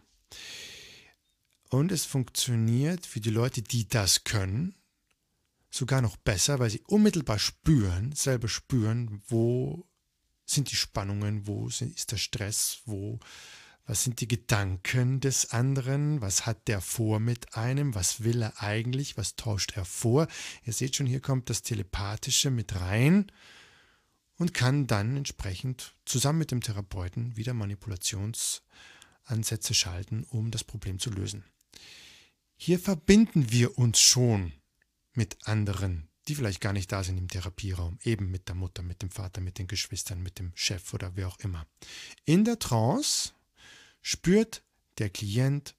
Und 1.69 1.91
es 1.91 2.05
funktioniert 2.05 3.07
für 3.07 3.19
die 3.19 3.31
Leute, 3.31 3.63
die 3.63 3.87
das 3.87 4.23
können, 4.23 4.75
sogar 5.73 6.01
noch 6.01 6.17
besser, 6.17 6.59
weil 6.59 6.69
sie 6.69 6.83
unmittelbar 6.87 7.39
spüren, 7.39 8.11
selber 8.13 8.47
spüren, 8.47 9.23
wo 9.27 9.87
sind 10.45 10.71
die 10.71 10.75
Spannungen, 10.75 11.47
wo 11.47 11.67
ist 11.67 12.11
der 12.11 12.17
Stress, 12.17 12.81
wo 12.85 13.19
was 13.85 14.03
sind 14.03 14.21
die 14.21 14.29
Gedanken 14.29 15.19
des 15.19 15.51
anderen? 15.51 16.21
Was 16.21 16.45
hat 16.45 16.69
der 16.69 16.79
vor 16.79 17.19
mit 17.19 17.57
einem? 17.57 17.95
Was 17.95 18.23
will 18.23 18.41
er 18.41 18.61
eigentlich? 18.61 19.17
Was 19.17 19.35
tauscht 19.35 19.75
er 19.75 19.83
vor? 19.83 20.29
Ihr 20.63 20.71
seht 20.71 20.95
schon, 20.95 21.05
hier 21.05 21.19
kommt 21.19 21.49
das 21.49 21.63
Telepathische 21.63 22.49
mit 22.49 22.79
rein 22.79 23.29
und 24.37 24.53
kann 24.53 24.87
dann 24.87 25.17
entsprechend 25.17 25.97
zusammen 26.05 26.39
mit 26.39 26.51
dem 26.51 26.61
Therapeuten 26.61 27.35
wieder 27.35 27.53
Manipulationsansätze 27.53 29.73
schalten, 29.73 30.23
um 30.29 30.49
das 30.49 30.63
Problem 30.63 30.97
zu 30.97 31.09
lösen. 31.09 31.43
Hier 32.55 32.79
verbinden 32.79 33.51
wir 33.51 33.77
uns 33.77 33.99
schon 33.99 34.53
mit 35.13 35.37
anderen, 35.47 36.09
die 36.27 36.35
vielleicht 36.35 36.61
gar 36.61 36.73
nicht 36.73 36.91
da 36.91 37.03
sind 37.03 37.17
im 37.17 37.27
Therapieraum, 37.27 37.99
eben 38.03 38.31
mit 38.31 38.47
der 38.47 38.55
Mutter, 38.55 38.81
mit 38.81 39.01
dem 39.01 39.11
Vater, 39.11 39.41
mit 39.41 39.59
den 39.59 39.67
Geschwistern, 39.67 40.21
mit 40.21 40.39
dem 40.39 40.51
Chef 40.55 40.93
oder 40.93 41.15
wer 41.15 41.27
auch 41.27 41.39
immer. 41.39 41.67
In 42.25 42.45
der 42.45 42.59
Trance 42.59 43.33
spürt 44.01 44.63
der 44.97 45.09
Klient, 45.09 45.75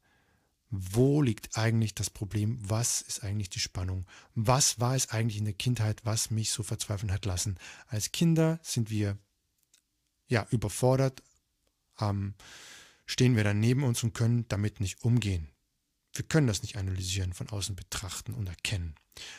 wo 0.70 1.22
liegt 1.22 1.56
eigentlich 1.56 1.94
das 1.94 2.10
Problem, 2.10 2.58
was 2.60 3.00
ist 3.00 3.22
eigentlich 3.22 3.50
die 3.50 3.60
Spannung, 3.60 4.06
was 4.34 4.80
war 4.80 4.96
es 4.96 5.10
eigentlich 5.10 5.38
in 5.38 5.44
der 5.44 5.54
Kindheit, 5.54 6.04
was 6.04 6.30
mich 6.30 6.50
so 6.50 6.62
verzweifeln 6.62 7.12
hat 7.12 7.24
lassen. 7.24 7.58
Als 7.86 8.12
Kinder 8.12 8.58
sind 8.62 8.90
wir 8.90 9.16
ja 10.26 10.46
überfordert, 10.50 11.22
ähm, 12.00 12.34
stehen 13.06 13.36
wir 13.36 13.44
dann 13.44 13.60
neben 13.60 13.84
uns 13.84 14.02
und 14.02 14.14
können 14.14 14.46
damit 14.48 14.80
nicht 14.80 15.04
umgehen. 15.04 15.53
Wir 16.14 16.24
können 16.24 16.46
das 16.46 16.62
nicht 16.62 16.76
analysieren, 16.76 17.32
von 17.32 17.48
außen 17.48 17.74
betrachten 17.74 18.34
und 18.34 18.48
erkennen. 18.48 18.94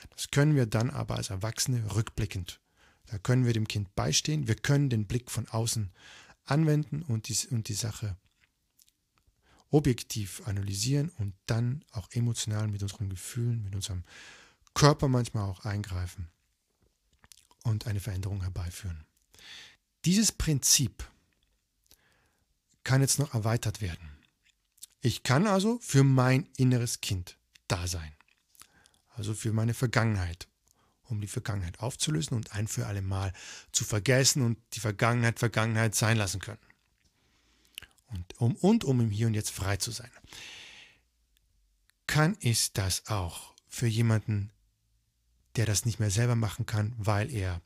Das 0.10 0.32
können 0.32 0.56
wir 0.56 0.66
dann 0.66 0.90
aber 0.90 1.16
als 1.16 1.30
Erwachsene 1.30 1.96
rückblickend. 1.96 2.60
Da 3.08 3.18
können 3.18 3.46
wir 3.46 3.54
dem 3.54 3.68
Kind 3.68 3.96
beistehen, 3.96 4.48
wir 4.48 4.56
können 4.56 4.90
den 4.90 5.06
Blick 5.06 5.32
von 5.32 5.48
außen 5.48 5.92
anwenden 6.46 7.04
und 7.04 7.28
die, 7.28 7.48
und 7.48 7.68
die 7.68 7.74
Sache 7.74 8.18
objektiv 9.70 10.42
analysieren 10.46 11.10
und 11.18 11.34
dann 11.48 11.84
auch 11.92 12.10
emotional 12.12 12.68
mit 12.68 12.82
unseren 12.82 13.10
Gefühlen, 13.10 13.64
mit 13.64 13.76
unserem 13.76 14.04
Körper 14.74 15.08
manchmal 15.08 15.50
auch 15.50 15.66
eingreifen 15.66 16.30
und 17.64 17.88
eine 17.88 18.00
Veränderung 18.00 18.42
herbeiführen. 18.42 19.06
Dieses 20.06 20.32
Prinzip 20.32 21.10
kann 22.84 23.02
jetzt 23.02 23.20
noch 23.20 23.34
erweitert 23.34 23.82
werden. 23.82 24.15
Ich 25.06 25.22
kann 25.22 25.46
also 25.46 25.78
für 25.84 26.04
mein 26.04 26.50
inneres 26.58 27.00
Kind 27.00 27.38
da 27.68 27.86
sein. 27.86 28.12
Also 29.10 29.36
für 29.36 29.54
meine 29.54 29.76
Vergangenheit, 29.76 30.48
um 31.04 31.22
die 31.22 31.28
Vergangenheit 31.28 31.80
aufzulösen 31.80 32.36
und 32.36 32.54
ein 32.54 32.68
für 32.68 32.88
alle 32.88 33.04
Mal 33.04 33.32
zu 33.72 33.86
vergessen 33.86 34.42
und 34.42 34.58
die 34.74 34.80
Vergangenheit 34.80 35.38
Vergangenheit 35.38 35.94
sein 35.94 36.18
lassen 36.18 36.40
können 36.40 36.58
und 38.08 38.42
um, 38.42 38.56
und 38.56 38.84
um 38.84 39.00
im 39.00 39.12
Hier 39.12 39.28
und 39.28 39.36
Jetzt 39.36 39.52
frei 39.52 39.78
zu 39.78 39.92
sein. 39.92 40.10
Kann 42.08 42.36
ich 42.40 42.74
das 42.74 43.06
auch 43.06 43.54
für 43.68 43.86
jemanden, 43.86 44.50
der 45.56 45.68
das 45.68 45.86
nicht 45.86 46.00
mehr 46.00 46.10
selber 46.10 46.36
machen 46.36 46.66
kann, 46.66 46.96
weil 46.98 47.32
er 47.32 47.62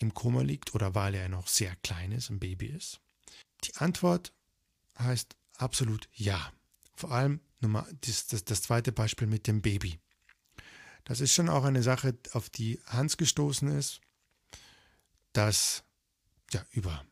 im 0.00 0.12
Koma 0.12 0.42
liegt 0.42 0.74
oder 0.74 0.96
weil 0.96 1.14
er 1.14 1.28
noch 1.28 1.46
sehr 1.46 1.76
klein 1.76 2.10
ist, 2.10 2.30
ein 2.30 2.40
Baby 2.40 2.66
ist? 2.66 3.00
Die 3.62 3.76
Antwort 3.76 4.32
heißt 4.98 5.36
absolut 5.56 6.08
ja. 6.12 6.52
Vor 6.94 7.12
allem 7.12 7.40
Nummer, 7.60 7.86
das, 8.02 8.26
das, 8.26 8.44
das 8.44 8.62
zweite 8.62 8.92
Beispiel 8.92 9.26
mit 9.26 9.46
dem 9.46 9.62
Baby. 9.62 9.98
Das 11.04 11.20
ist 11.20 11.34
schon 11.34 11.48
auch 11.48 11.64
eine 11.64 11.82
Sache, 11.82 12.16
auf 12.32 12.48
die 12.50 12.80
Hans 12.86 13.16
gestoßen 13.16 13.68
ist, 13.68 14.00
dass 15.32 15.84
ja 16.52 16.64
über 16.70 17.04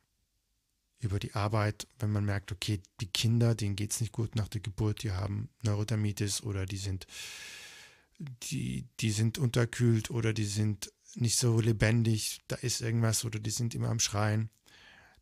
über 1.03 1.19
die 1.19 1.35
Arbeit, 1.35 1.89
wenn 1.99 2.13
man 2.13 2.25
merkt, 2.25 2.53
okay, 2.53 2.81
die 3.01 3.09
Kinder, 3.09 3.57
denen 3.57 3.75
geht 3.75 3.91
es 3.91 4.01
nicht 4.01 4.13
gut 4.13 4.37
nach 4.37 4.47
der 4.47 4.61
Geburt, 4.61 5.03
die 5.03 5.11
haben 5.11 5.49
Neurodermitis 5.63 6.43
oder 6.45 6.65
die 6.65 6.77
sind 6.77 7.09
die, 8.19 8.87
die 9.01 9.11
sind 9.11 9.37
unterkühlt 9.37 10.11
oder 10.11 10.33
die 10.33 10.45
sind 10.45 10.93
nicht 11.15 11.39
so 11.39 11.61
lebendig, 11.61 12.41
da 12.47 12.55
ist 12.57 12.81
irgendwas 12.81 13.25
oder 13.25 13.41
die 13.41 13.51
sind 13.51 13.75
immer 13.75 13.89
am 13.89 13.99
Schreien, 13.99 14.49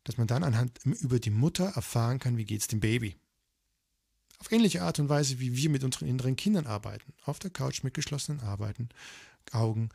dass 0.03 0.17
man 0.17 0.27
dann 0.27 0.43
anhand 0.43 0.79
über 0.83 1.19
die 1.19 1.29
Mutter 1.29 1.65
erfahren 1.65 2.19
kann, 2.19 2.37
wie 2.37 2.45
geht 2.45 2.61
es 2.61 2.67
dem 2.67 2.79
Baby. 2.79 3.15
Auf 4.39 4.51
ähnliche 4.51 4.81
Art 4.81 4.97
und 4.99 5.09
Weise, 5.09 5.39
wie 5.39 5.55
wir 5.55 5.69
mit 5.69 5.83
unseren 5.83 6.07
inneren 6.07 6.35
Kindern 6.35 6.65
arbeiten. 6.65 7.13
Auf 7.23 7.37
der 7.37 7.51
Couch 7.51 7.83
mit 7.83 7.93
geschlossenen 7.93 8.41
Arbeiten, 8.41 8.89
Augen. 9.51 9.89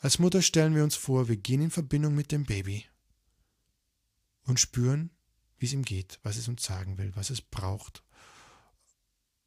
Als 0.00 0.18
Mutter 0.18 0.42
stellen 0.42 0.74
wir 0.74 0.82
uns 0.82 0.96
vor, 0.96 1.28
wir 1.28 1.36
gehen 1.36 1.62
in 1.62 1.70
Verbindung 1.70 2.14
mit 2.14 2.32
dem 2.32 2.44
Baby 2.44 2.86
und 4.44 4.60
spüren, 4.60 5.10
wie 5.58 5.66
es 5.66 5.72
ihm 5.72 5.82
geht, 5.82 6.18
was 6.22 6.36
es 6.36 6.48
uns 6.48 6.64
sagen 6.64 6.98
will, 6.98 7.12
was 7.14 7.30
es 7.30 7.40
braucht. 7.40 8.02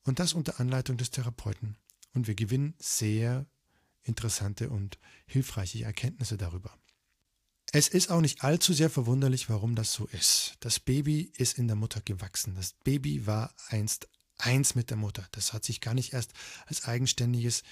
Und 0.03 0.19
das 0.19 0.33
unter 0.33 0.59
Anleitung 0.59 0.97
des 0.97 1.11
Therapeuten. 1.11 1.77
Und 2.13 2.27
wir 2.27 2.35
gewinnen 2.35 2.75
sehr 2.77 3.47
interessante 4.03 4.69
und 4.69 4.99
hilfreiche 5.25 5.83
Erkenntnisse 5.83 6.37
darüber. 6.37 6.77
Es 7.77 7.89
ist 7.89 8.09
auch 8.09 8.21
nicht 8.21 8.41
allzu 8.41 8.71
sehr 8.71 8.89
verwunderlich, 8.89 9.49
warum 9.49 9.75
das 9.75 9.91
so 9.91 10.05
ist. 10.05 10.55
Das 10.61 10.79
Baby 10.79 11.29
ist 11.35 11.57
in 11.57 11.67
der 11.67 11.75
Mutter 11.75 11.99
gewachsen. 11.99 12.55
Das 12.55 12.71
Baby 12.71 13.27
war 13.27 13.53
einst 13.67 14.07
eins 14.37 14.75
mit 14.75 14.91
der 14.91 14.95
Mutter. 14.95 15.27
Das 15.33 15.51
hat 15.51 15.65
sich 15.65 15.81
gar 15.81 15.93
nicht 15.93 16.13
erst 16.13 16.31
als 16.67 16.85
eigenständiges 16.85 17.63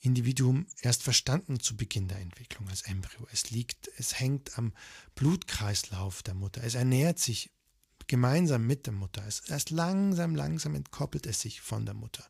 Individuum 0.00 0.68
erst 0.80 1.02
verstanden 1.02 1.60
zu 1.60 1.76
Beginn 1.76 2.08
der 2.08 2.20
Entwicklung 2.20 2.66
als 2.70 2.80
Embryo. 2.80 3.28
Es 3.30 3.50
liegt, 3.50 3.90
es 3.98 4.18
hängt 4.18 4.56
am 4.56 4.72
Blutkreislauf 5.16 6.22
der 6.22 6.32
Mutter. 6.32 6.64
Es 6.64 6.74
ernährt 6.74 7.18
sich 7.18 7.50
gemeinsam 8.06 8.66
mit 8.66 8.86
der 8.86 8.94
Mutter. 8.94 9.22
Es 9.26 9.40
erst 9.50 9.68
langsam, 9.68 10.34
langsam 10.34 10.74
entkoppelt 10.74 11.26
es 11.26 11.42
sich 11.42 11.60
von 11.60 11.84
der 11.84 11.94
Mutter. 11.94 12.26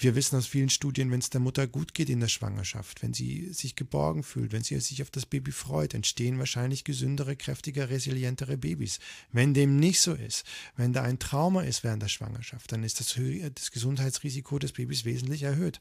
Wir 0.00 0.14
wissen 0.14 0.36
aus 0.36 0.46
vielen 0.46 0.70
Studien, 0.70 1.10
wenn 1.10 1.18
es 1.18 1.30
der 1.30 1.40
Mutter 1.40 1.66
gut 1.66 1.92
geht 1.92 2.08
in 2.08 2.20
der 2.20 2.28
Schwangerschaft, 2.28 3.02
wenn 3.02 3.14
sie 3.14 3.52
sich 3.52 3.74
geborgen 3.74 4.22
fühlt, 4.22 4.52
wenn 4.52 4.62
sie 4.62 4.78
sich 4.78 5.02
auf 5.02 5.10
das 5.10 5.26
Baby 5.26 5.50
freut, 5.50 5.92
entstehen 5.92 6.38
wahrscheinlich 6.38 6.84
gesündere, 6.84 7.34
kräftiger, 7.34 7.90
resilientere 7.90 8.56
Babys. 8.56 9.00
Wenn 9.32 9.54
dem 9.54 9.80
nicht 9.80 10.00
so 10.00 10.14
ist, 10.14 10.46
wenn 10.76 10.92
da 10.92 11.02
ein 11.02 11.18
Trauma 11.18 11.62
ist 11.62 11.82
während 11.82 12.00
der 12.00 12.08
Schwangerschaft, 12.08 12.70
dann 12.70 12.84
ist 12.84 13.00
das, 13.00 13.18
das 13.54 13.72
Gesundheitsrisiko 13.72 14.60
des 14.60 14.72
Babys 14.72 15.04
wesentlich 15.04 15.42
erhöht. 15.42 15.80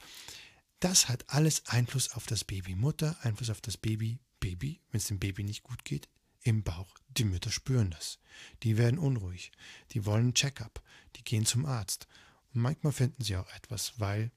Das 0.80 1.10
hat 1.10 1.26
alles 1.28 1.68
Einfluss 1.68 2.12
auf 2.14 2.26
das 2.26 2.44
Baby. 2.44 2.74
Mutter, 2.74 3.18
Einfluss 3.22 3.52
auf 3.52 3.62
das 3.62 3.78
Baby, 3.78 4.18
Baby, 4.40 4.82
wenn 4.90 4.98
es 4.98 5.08
dem 5.08 5.20
Baby 5.20 5.44
nicht 5.44 5.62
gut 5.62 5.86
geht, 5.86 6.10
im 6.42 6.64
Bauch. 6.64 6.96
Die 7.10 7.24
Mütter 7.24 7.52
spüren 7.52 7.92
das. 7.92 8.18
Die 8.64 8.78
werden 8.78 8.98
unruhig. 8.98 9.52
Die 9.92 10.06
wollen 10.06 10.34
Check-up. 10.34 10.82
Die 11.16 11.24
gehen 11.24 11.46
zum 11.46 11.68
Arzt. 11.68 12.08
Manchmal 12.58 12.94
finden 12.94 13.24
sie 13.24 13.36
auch 13.36 13.52
etwas, 13.56 14.00
weil, 14.00 14.32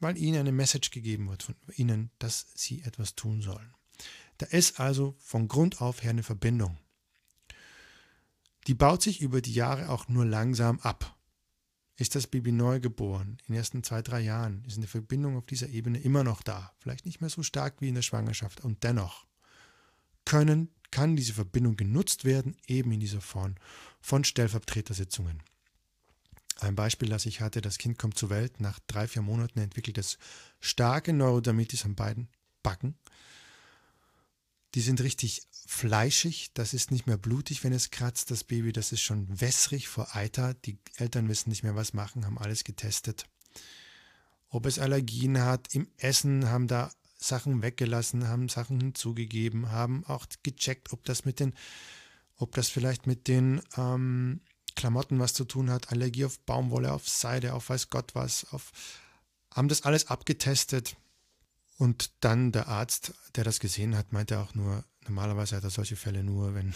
weil 0.00 0.18
ihnen 0.18 0.40
eine 0.40 0.52
Message 0.52 0.90
gegeben 0.90 1.28
wird 1.28 1.42
von 1.42 1.54
ihnen, 1.76 2.10
dass 2.18 2.46
sie 2.54 2.82
etwas 2.82 3.14
tun 3.14 3.40
sollen. 3.40 3.74
Da 4.38 4.46
ist 4.46 4.80
also 4.80 5.16
von 5.18 5.48
Grund 5.48 5.80
auf 5.80 6.02
her 6.02 6.10
eine 6.10 6.22
Verbindung. 6.22 6.78
Die 8.66 8.74
baut 8.74 9.02
sich 9.02 9.20
über 9.20 9.40
die 9.40 9.54
Jahre 9.54 9.88
auch 9.88 10.08
nur 10.08 10.24
langsam 10.24 10.80
ab. 10.80 11.16
Ist 11.96 12.14
das 12.14 12.26
Baby 12.26 12.52
neu 12.52 12.80
geboren, 12.80 13.36
in 13.46 13.52
den 13.52 13.56
ersten 13.56 13.82
zwei, 13.82 14.00
drei 14.00 14.20
Jahren, 14.20 14.64
ist 14.64 14.78
eine 14.78 14.86
Verbindung 14.86 15.36
auf 15.36 15.44
dieser 15.44 15.68
Ebene 15.68 15.98
immer 16.00 16.24
noch 16.24 16.40
da. 16.42 16.72
Vielleicht 16.78 17.04
nicht 17.04 17.20
mehr 17.20 17.28
so 17.28 17.42
stark 17.42 17.80
wie 17.80 17.88
in 17.88 17.94
der 17.94 18.02
Schwangerschaft. 18.02 18.62
Und 18.62 18.82
dennoch 18.84 19.26
können, 20.24 20.70
kann 20.90 21.16
diese 21.16 21.34
Verbindung 21.34 21.76
genutzt 21.76 22.24
werden, 22.24 22.56
eben 22.66 22.90
in 22.92 23.00
dieser 23.00 23.20
Form 23.20 23.54
von 24.00 24.24
Stellvertretersitzungen. 24.24 25.42
Ein 26.60 26.74
Beispiel, 26.74 27.08
das 27.08 27.26
ich 27.26 27.40
hatte, 27.40 27.62
das 27.62 27.78
Kind 27.78 27.98
kommt 27.98 28.18
zur 28.18 28.28
Welt, 28.28 28.60
nach 28.60 28.78
drei, 28.86 29.08
vier 29.08 29.22
Monaten 29.22 29.60
entwickelt 29.60 29.96
es 29.96 30.18
starke 30.60 31.12
Neurodermitis 31.12 31.84
an 31.86 31.94
beiden 31.94 32.28
Backen. 32.62 32.96
Die 34.74 34.82
sind 34.82 35.00
richtig 35.00 35.42
fleischig, 35.66 36.50
das 36.52 36.74
ist 36.74 36.90
nicht 36.90 37.06
mehr 37.06 37.16
blutig, 37.16 37.64
wenn 37.64 37.72
es 37.72 37.90
kratzt, 37.90 38.30
das 38.30 38.44
Baby, 38.44 38.72
das 38.72 38.92
ist 38.92 39.00
schon 39.00 39.40
wässrig 39.40 39.88
vor 39.88 40.14
Eiter. 40.14 40.54
Die 40.54 40.78
Eltern 40.96 41.28
wissen 41.28 41.48
nicht 41.48 41.62
mehr, 41.62 41.76
was 41.76 41.94
machen, 41.94 42.26
haben 42.26 42.38
alles 42.38 42.62
getestet. 42.62 43.24
Ob 44.48 44.66
es 44.66 44.78
Allergien 44.78 45.40
hat, 45.40 45.74
im 45.74 45.88
Essen 45.96 46.50
haben 46.50 46.68
da 46.68 46.92
Sachen 47.16 47.62
weggelassen, 47.62 48.28
haben 48.28 48.48
Sachen 48.48 48.80
hinzugegeben, 48.80 49.70
haben 49.70 50.04
auch 50.06 50.26
gecheckt, 50.42 50.92
ob 50.92 51.04
das 51.04 51.24
mit 51.24 51.40
den, 51.40 51.54
ob 52.36 52.54
das 52.54 52.68
vielleicht 52.68 53.06
mit 53.06 53.28
den 53.28 53.62
ähm, 53.76 54.40
Klamotten 54.74 55.18
was 55.18 55.34
zu 55.34 55.44
tun 55.44 55.70
hat, 55.70 55.90
Allergie 55.90 56.24
auf 56.24 56.38
Baumwolle, 56.40 56.92
auf 56.92 57.08
Seide, 57.08 57.54
auf 57.54 57.68
weiß 57.68 57.90
Gott 57.90 58.14
was, 58.14 58.46
auf, 58.52 58.72
haben 59.54 59.68
das 59.68 59.82
alles 59.82 60.08
abgetestet. 60.08 60.96
Und 61.78 62.10
dann 62.20 62.52
der 62.52 62.68
Arzt, 62.68 63.14
der 63.36 63.44
das 63.44 63.58
gesehen 63.58 63.96
hat, 63.96 64.12
meinte 64.12 64.38
auch 64.38 64.54
nur, 64.54 64.84
normalerweise 65.04 65.56
hat 65.56 65.64
er 65.64 65.70
solche 65.70 65.96
Fälle 65.96 66.22
nur, 66.22 66.54
wenn, 66.54 66.74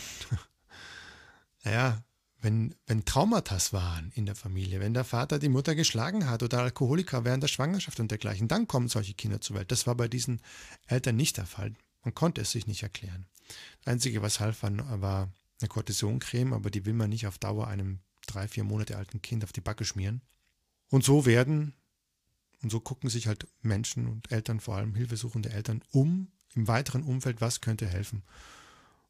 naja, 1.64 2.02
wenn, 2.40 2.74
wenn 2.86 3.04
Traumata 3.04 3.58
waren 3.72 4.12
in 4.14 4.26
der 4.26 4.34
Familie, 4.34 4.80
wenn 4.80 4.94
der 4.94 5.04
Vater 5.04 5.38
die 5.38 5.48
Mutter 5.48 5.74
geschlagen 5.74 6.28
hat 6.28 6.42
oder 6.42 6.60
Alkoholiker 6.60 7.24
während 7.24 7.42
der 7.42 7.48
Schwangerschaft 7.48 8.00
und 8.00 8.10
dergleichen, 8.10 8.48
dann 8.48 8.68
kommen 8.68 8.88
solche 8.88 9.14
Kinder 9.14 9.40
zur 9.40 9.56
Welt. 9.56 9.72
Das 9.72 9.86
war 9.86 9.94
bei 9.94 10.08
diesen 10.08 10.40
Eltern 10.86 11.16
nicht 11.16 11.38
der 11.38 11.46
Fall. 11.46 11.72
Man 12.02 12.14
konnte 12.14 12.42
es 12.42 12.50
sich 12.50 12.66
nicht 12.66 12.82
erklären. 12.82 13.26
Das 13.78 13.92
Einzige, 13.92 14.22
was 14.22 14.40
half, 14.40 14.62
war 14.62 15.32
eine 15.64 15.68
Cortisoncreme, 15.68 16.52
aber 16.52 16.70
die 16.70 16.84
will 16.84 16.92
man 16.92 17.10
nicht 17.10 17.26
auf 17.26 17.38
Dauer 17.38 17.66
einem 17.66 18.00
drei, 18.26 18.46
vier 18.48 18.64
Monate 18.64 18.96
alten 18.96 19.22
Kind 19.22 19.44
auf 19.44 19.52
die 19.52 19.60
Backe 19.60 19.84
schmieren. 19.84 20.20
Und 20.90 21.04
so 21.04 21.26
werden, 21.26 21.74
und 22.62 22.70
so 22.70 22.80
gucken 22.80 23.10
sich 23.10 23.26
halt 23.26 23.48
Menschen 23.62 24.06
und 24.06 24.30
Eltern, 24.30 24.60
vor 24.60 24.76
allem 24.76 24.94
hilfesuchende 24.94 25.50
Eltern, 25.50 25.82
um 25.90 26.30
im 26.54 26.68
weiteren 26.68 27.02
Umfeld, 27.02 27.40
was 27.40 27.60
könnte 27.60 27.86
helfen. 27.86 28.22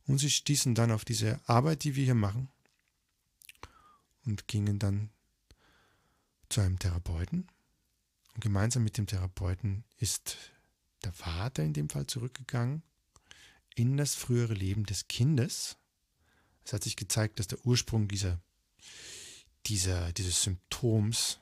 Und 0.07 0.19
sie 0.19 0.31
stießen 0.31 0.75
dann 0.75 0.93
auf 0.93 1.05
diese 1.05 1.40
Arbeit, 1.49 1.85
die 1.85 1.97
wir 1.97 2.05
hier 2.05 2.14
machen, 2.14 2.49
und 4.25 4.49
gingen 4.49 4.79
dann 4.79 5.11
zu 6.49 6.61
einem 6.61 6.79
Therapeuten. 6.79 7.49
Und 8.35 8.40
gemeinsam 8.40 8.85
mit 8.85 8.97
dem 8.97 9.07
Therapeuten 9.07 9.85
ist 9.99 10.38
der 11.05 11.12
Vater 11.12 11.62
in 11.62 11.75
dem 11.75 11.88
Fall 11.88 12.07
zurückgegangen 12.07 12.83
in 13.75 13.97
das 13.97 14.14
frühere 14.14 14.55
Leben 14.55 14.87
des 14.87 15.09
Kindes 15.09 15.77
es 16.64 16.72
hat 16.72 16.83
sich 16.83 16.96
gezeigt, 16.96 17.38
dass 17.38 17.46
der 17.46 17.64
Ursprung 17.64 18.09
dieser, 18.09 18.40
dieser, 19.66 20.12
dieses 20.12 20.42
Symptoms 20.42 21.38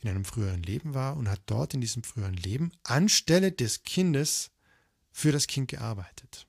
in 0.00 0.08
einem 0.08 0.24
früheren 0.24 0.62
Leben 0.62 0.94
war 0.94 1.16
und 1.16 1.28
hat 1.28 1.40
dort 1.46 1.74
in 1.74 1.80
diesem 1.80 2.02
früheren 2.02 2.34
Leben 2.34 2.72
anstelle 2.84 3.52
des 3.52 3.82
Kindes 3.82 4.50
für 5.10 5.32
das 5.32 5.46
Kind 5.46 5.68
gearbeitet. 5.68 6.46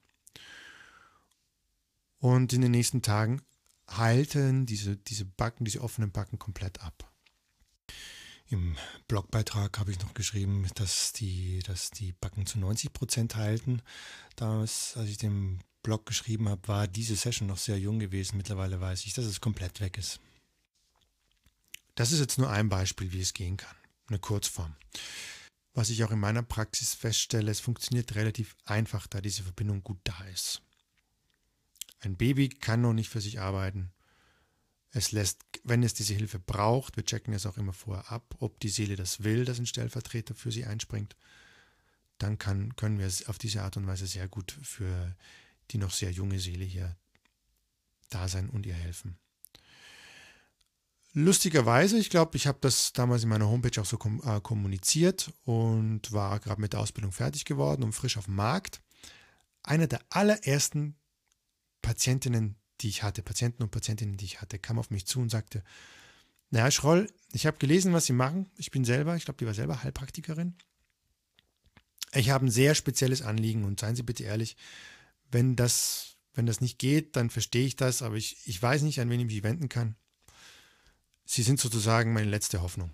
Und 2.20 2.54
in 2.54 2.62
den 2.62 2.72
nächsten 2.72 3.02
Tagen 3.02 3.42
heilten 3.90 4.66
diese, 4.66 4.98
diese 4.98 5.26
Backen, 5.26 5.66
diese 5.66 5.82
offenen 5.82 6.12
Backen 6.12 6.38
komplett 6.38 6.82
ab. 6.82 7.12
Im 8.50 8.76
Blogbeitrag 9.08 9.78
habe 9.80 9.92
ich 9.92 10.00
noch 10.00 10.14
geschrieben, 10.14 10.68
dass 10.76 11.14
die, 11.14 11.60
dass 11.60 11.92
die 11.92 12.14
Backen 12.14 12.46
zu 12.46 12.60
90 12.60 12.94
Prozent 12.94 13.36
heilten. 13.36 13.82
Damals, 14.36 14.98
als 14.98 15.10
ich 15.10 15.18
den 15.18 15.64
Blog 15.84 16.06
geschrieben 16.06 16.50
habe, 16.50 16.68
war 16.68 16.88
diese 16.88 17.16
Session 17.16 17.48
noch 17.48 17.58
sehr 17.58 17.80
jung 17.80 18.00
gewesen. 18.00 18.38
Mittlerweile 18.38 18.80
weiß 18.80 19.06
ich, 19.06 19.14
dass 19.14 19.26
es 19.26 19.42
komplett 19.42 19.80
weg 19.80 19.98
ist. 19.98 20.20
Das 21.96 22.12
ist 22.12 22.20
jetzt 22.20 22.38
nur 22.38 22.50
ein 22.50 22.70
Beispiel, 22.70 23.12
wie 23.12 23.22
es 23.22 23.34
gehen 23.34 23.58
kann. 23.58 23.76
Eine 24.08 24.20
Kurzform. 24.20 24.76
Was 25.74 25.90
ich 25.90 26.04
auch 26.04 26.12
in 26.12 26.20
meiner 26.20 26.44
Praxis 26.44 26.94
feststelle, 26.94 27.52
es 27.52 27.60
funktioniert 27.60 28.16
relativ 28.16 28.56
einfach, 28.66 29.08
da 29.08 29.22
diese 29.22 29.44
Verbindung 29.44 29.84
gut 29.84 30.00
da 30.04 30.18
ist. 30.26 30.62
Ein 32.00 32.18
Baby 32.18 32.50
kann 32.50 32.82
noch 32.82 32.94
nicht 32.94 33.10
für 33.10 33.22
sich 33.22 33.40
arbeiten. 33.40 33.92
Es 34.92 35.12
lässt, 35.12 35.42
wenn 35.64 35.84
es 35.84 35.94
diese 35.94 36.16
Hilfe 36.16 36.40
braucht, 36.40 36.98
wir 36.98 37.06
checken 37.06 37.34
es 37.34 37.46
auch 37.46 37.58
immer 37.58 37.74
vorher 37.74 38.12
ab, 38.12 38.36
ob 38.40 38.60
die 38.60 38.70
Seele 38.70 38.96
das 38.96 39.24
will, 39.24 39.46
dass 39.46 39.60
ein 39.60 39.68
Stellvertreter 39.68 40.34
für 40.34 40.52
sie 40.52 40.66
einspringt, 40.66 41.16
dann 42.18 42.38
kann, 42.38 42.76
können 42.76 42.98
wir 42.98 43.06
es 43.06 43.28
auf 43.28 43.38
diese 43.38 43.62
Art 43.62 43.78
und 43.78 43.86
Weise 43.86 44.08
sehr 44.08 44.28
gut 44.28 44.58
für 44.64 45.16
die 45.72 45.78
noch 45.78 45.92
sehr 45.92 46.12
junge 46.12 46.40
Seele 46.40 46.66
hier 46.66 46.98
da 48.10 48.28
sein 48.28 48.50
und 48.50 48.66
ihr 48.66 48.74
helfen. 48.74 49.18
Lustigerweise, 51.14 51.98
ich 51.98 52.10
glaube, 52.10 52.38
ich 52.38 52.46
habe 52.46 52.60
das 52.62 52.94
damals 52.94 53.24
in 53.24 53.30
meiner 53.30 53.48
Homepage 53.50 53.82
auch 53.82 53.86
so 53.86 53.98
kom 53.98 54.22
äh, 54.24 54.40
kommuniziert 54.42 55.34
und 55.44 56.12
war 56.12 56.40
gerade 56.40 56.62
mit 56.62 56.74
der 56.74 56.80
Ausbildung 56.82 57.12
fertig 57.12 57.46
geworden 57.46 57.84
und 57.84 57.94
frisch 57.94 58.18
auf 58.18 58.26
dem 58.26 58.36
Markt. 58.36 58.82
Eine 59.64 59.88
der 59.88 60.02
allerersten 60.10 60.96
Patientinnen, 61.82 62.56
die 62.82 62.90
ich 62.90 63.02
hatte, 63.02 63.24
Patienten 63.24 63.64
und 63.64 63.72
Patientinnen, 63.72 64.18
die 64.18 64.26
ich 64.26 64.42
hatte, 64.42 64.60
kam 64.60 64.78
auf 64.78 64.92
mich 64.92 65.08
zu 65.08 65.20
und 65.20 65.30
sagte, 65.30 65.64
naja, 66.52 66.70
Schroll, 66.70 67.12
ich 67.34 67.46
habe 67.46 67.58
gelesen, 67.58 67.94
was 67.94 68.06
Sie 68.06 68.14
machen. 68.14 68.50
Ich 68.58 68.72
bin 68.72 68.86
selber, 68.86 69.16
ich 69.16 69.26
glaube, 69.26 69.38
die 69.38 69.46
war 69.46 69.54
selber 69.54 69.84
Heilpraktikerin. 69.84 70.56
Ich 72.14 72.30
habe 72.30 72.46
ein 72.46 72.52
sehr 72.52 72.76
spezielles 72.76 73.22
Anliegen 73.22 73.66
und 73.66 73.80
seien 73.80 73.96
Sie 73.96 74.04
bitte 74.04 74.24
ehrlich, 74.24 74.58
wenn 75.32 75.56
das, 75.56 76.18
wenn 76.34 76.46
das 76.46 76.62
nicht 76.62 76.80
geht, 76.80 77.16
dann 77.16 77.30
verstehe 77.30 77.66
ich 77.66 77.76
das, 77.76 78.02
aber 78.02 78.16
ich, 78.16 78.48
ich 78.48 78.62
weiß 78.62 78.82
nicht, 78.82 79.00
an 79.00 79.10
wen 79.10 79.20
ich 79.20 79.28
mich 79.28 79.44
wenden 79.44 79.70
kann. 79.70 79.96
Sie 81.26 81.44
sind 81.44 81.60
sozusagen 81.60 82.14
meine 82.14 82.30
letzte 82.30 82.62
Hoffnung. 82.62 82.92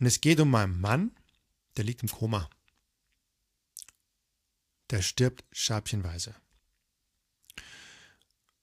Und 0.00 0.06
es 0.06 0.20
geht 0.20 0.40
um 0.40 0.50
meinen 0.50 0.80
Mann, 0.80 1.14
der 1.76 1.84
liegt 1.84 2.02
im 2.02 2.08
Koma. 2.08 2.50
Der 4.90 5.02
stirbt 5.02 5.44
schabchenweise. 5.52 6.34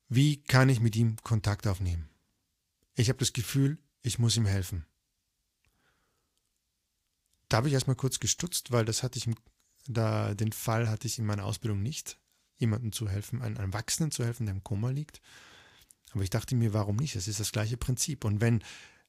Wie 0.09 0.43
kann 0.43 0.69
ich 0.69 0.79
mit 0.79 0.95
ihm 0.95 1.17
Kontakt 1.23 1.67
aufnehmen? 1.67 2.09
Ich 2.95 3.09
habe 3.09 3.19
das 3.19 3.31
Gefühl, 3.31 3.77
ich 4.01 4.19
muss 4.19 4.35
ihm 4.35 4.45
helfen. 4.45 4.85
Da 7.47 7.57
habe 7.57 7.67
ich 7.67 7.73
erstmal 7.73 7.95
kurz 7.95 8.19
gestutzt, 8.19 8.71
weil 8.71 8.85
das 8.85 9.03
hatte 9.03 9.17
ich, 9.17 9.29
da, 9.87 10.33
den 10.35 10.51
Fall 10.51 10.89
hatte 10.89 11.07
ich 11.07 11.17
in 11.17 11.25
meiner 11.25 11.45
Ausbildung 11.45 11.81
nicht, 11.81 12.19
jemandem 12.59 12.91
zu 12.91 13.09
helfen, 13.09 13.41
einem 13.41 13.55
Erwachsenen 13.55 14.11
zu 14.11 14.23
helfen, 14.23 14.45
der 14.45 14.55
im 14.55 14.63
Koma 14.63 14.91
liegt. 14.91 15.21
Aber 16.11 16.23
ich 16.23 16.29
dachte 16.29 16.55
mir, 16.55 16.73
warum 16.73 16.97
nicht? 16.97 17.15
Es 17.15 17.27
ist 17.27 17.39
das 17.39 17.51
gleiche 17.51 17.77
Prinzip. 17.77 18.25
Und 18.25 18.41
wenn 18.41 18.63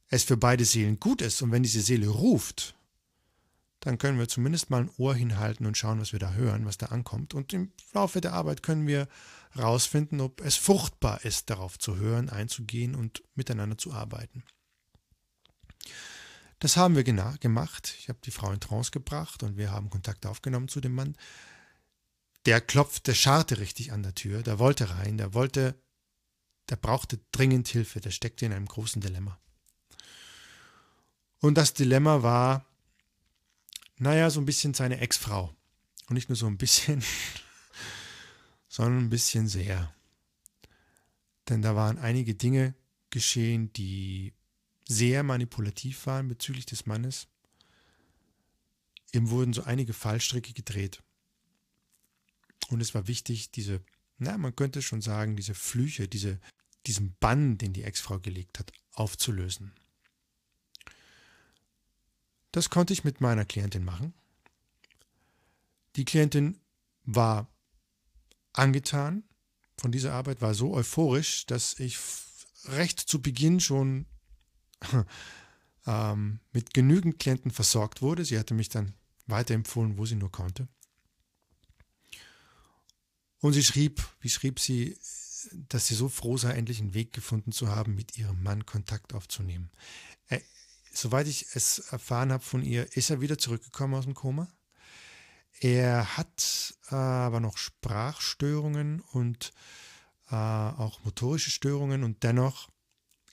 es 0.08 0.24
für 0.24 0.36
beide 0.36 0.64
Seelen 0.64 0.98
gut 0.98 1.22
ist 1.22 1.42
und 1.42 1.52
wenn 1.52 1.62
diese 1.62 1.82
Seele 1.82 2.08
ruft, 2.08 2.74
dann 3.80 3.96
können 3.96 4.18
wir 4.18 4.28
zumindest 4.28 4.68
mal 4.68 4.82
ein 4.82 4.90
Ohr 4.98 5.14
hinhalten 5.14 5.66
und 5.66 5.76
schauen, 5.76 6.00
was 6.00 6.12
wir 6.12 6.18
da 6.18 6.32
hören, 6.32 6.66
was 6.66 6.76
da 6.76 6.86
ankommt. 6.86 7.32
Und 7.32 7.52
im 7.52 7.72
Laufe 7.94 8.20
der 8.20 8.34
Arbeit 8.34 8.62
können 8.62 8.86
wir 8.86 9.08
herausfinden, 9.52 10.20
ob 10.20 10.42
es 10.42 10.56
fruchtbar 10.56 11.24
ist, 11.24 11.48
darauf 11.48 11.78
zu 11.78 11.96
hören, 11.96 12.28
einzugehen 12.28 12.94
und 12.94 13.22
miteinander 13.34 13.78
zu 13.78 13.92
arbeiten. 13.92 14.44
Das 16.58 16.76
haben 16.76 16.94
wir 16.94 17.04
gemacht. 17.04 17.94
Ich 17.98 18.10
habe 18.10 18.18
die 18.22 18.30
Frau 18.30 18.52
in 18.52 18.60
Trance 18.60 18.90
gebracht 18.90 19.42
und 19.42 19.56
wir 19.56 19.72
haben 19.72 19.88
Kontakt 19.88 20.26
aufgenommen 20.26 20.68
zu 20.68 20.82
dem 20.82 20.94
Mann. 20.94 21.16
Der 22.46 22.60
klopfte, 22.60 23.10
der 23.10 23.14
scharrte 23.14 23.58
richtig 23.58 23.92
an 23.92 24.02
der 24.02 24.14
Tür, 24.14 24.42
der 24.42 24.58
wollte 24.58 24.90
rein, 24.90 25.18
der 25.18 25.34
wollte, 25.34 25.80
der 26.68 26.76
brauchte 26.76 27.20
dringend 27.32 27.68
Hilfe, 27.68 28.00
der 28.00 28.10
steckte 28.10 28.46
in 28.46 28.52
einem 28.52 28.66
großen 28.66 29.02
Dilemma. 29.02 29.38
Und 31.40 31.56
das 31.56 31.74
Dilemma 31.74 32.22
war, 32.22 32.66
naja, 33.96 34.30
so 34.30 34.40
ein 34.40 34.46
bisschen 34.46 34.74
seine 34.74 35.00
Ex-Frau. 35.00 35.54
Und 36.08 36.14
nicht 36.14 36.28
nur 36.28 36.36
so 36.36 36.46
ein 36.46 36.58
bisschen, 36.58 37.02
sondern 38.68 39.04
ein 39.04 39.10
bisschen 39.10 39.48
sehr. 39.48 39.94
Denn 41.48 41.62
da 41.62 41.76
waren 41.76 41.98
einige 41.98 42.34
Dinge 42.34 42.74
geschehen, 43.10 43.72
die 43.72 44.32
sehr 44.88 45.22
manipulativ 45.22 46.06
waren 46.06 46.28
bezüglich 46.28 46.66
des 46.66 46.86
Mannes. 46.86 47.28
Ihm 49.12 49.30
wurden 49.30 49.52
so 49.52 49.62
einige 49.62 49.92
Fallstricke 49.92 50.52
gedreht. 50.52 51.02
Und 52.68 52.80
es 52.80 52.94
war 52.94 53.06
wichtig, 53.06 53.50
diese, 53.50 53.80
na, 54.18 54.38
man 54.38 54.54
könnte 54.54 54.82
schon 54.82 55.00
sagen, 55.00 55.36
diese 55.36 55.54
Flüche, 55.54 56.08
diese, 56.08 56.40
diesen 56.86 57.16
Bann, 57.18 57.58
den 57.58 57.72
die 57.72 57.84
Ex-Frau 57.84 58.18
gelegt 58.18 58.58
hat, 58.58 58.72
aufzulösen. 58.92 59.72
Das 62.52 62.70
konnte 62.70 62.92
ich 62.92 63.04
mit 63.04 63.20
meiner 63.20 63.44
Klientin 63.44 63.84
machen. 63.84 64.12
Die 65.96 66.04
Klientin 66.04 66.60
war 67.04 67.48
angetan 68.52 69.24
von 69.78 69.92
dieser 69.92 70.12
Arbeit, 70.12 70.40
war 70.40 70.54
so 70.54 70.74
euphorisch, 70.74 71.46
dass 71.46 71.78
ich 71.78 71.98
recht 72.66 73.00
zu 73.00 73.22
Beginn 73.22 73.60
schon 73.60 74.06
ähm, 75.86 76.40
mit 76.52 76.74
genügend 76.74 77.18
Klienten 77.18 77.50
versorgt 77.50 78.02
wurde. 78.02 78.24
Sie 78.24 78.38
hatte 78.38 78.54
mich 78.54 78.68
dann 78.68 78.94
weiterempfohlen, 79.26 79.96
wo 79.96 80.04
sie 80.06 80.16
nur 80.16 80.30
konnte. 80.30 80.68
Und 83.40 83.52
sie 83.54 83.64
schrieb, 83.64 84.02
wie 84.20 84.28
schrieb 84.28 84.60
sie, 84.60 84.98
dass 85.68 85.86
sie 85.86 85.94
so 85.94 86.08
froh 86.08 86.36
sei, 86.36 86.52
endlich 86.52 86.80
einen 86.80 86.94
Weg 86.94 87.12
gefunden 87.12 87.52
zu 87.52 87.68
haben, 87.68 87.94
mit 87.94 88.18
ihrem 88.18 88.42
Mann 88.42 88.66
Kontakt 88.66 89.14
aufzunehmen 89.14 89.70
soweit 90.92 91.26
ich 91.28 91.46
es 91.54 91.78
erfahren 91.78 92.32
habe 92.32 92.44
von 92.44 92.62
ihr, 92.62 92.96
ist 92.96 93.10
er 93.10 93.20
wieder 93.20 93.38
zurückgekommen 93.38 93.94
aus 93.94 94.04
dem 94.04 94.14
Koma. 94.14 94.48
Er 95.60 96.16
hat 96.16 96.74
äh, 96.90 96.94
aber 96.94 97.40
noch 97.40 97.56
Sprachstörungen 97.56 99.00
und 99.00 99.52
äh, 100.30 100.34
auch 100.34 101.02
motorische 101.04 101.50
Störungen 101.50 102.02
und 102.02 102.22
dennoch 102.22 102.68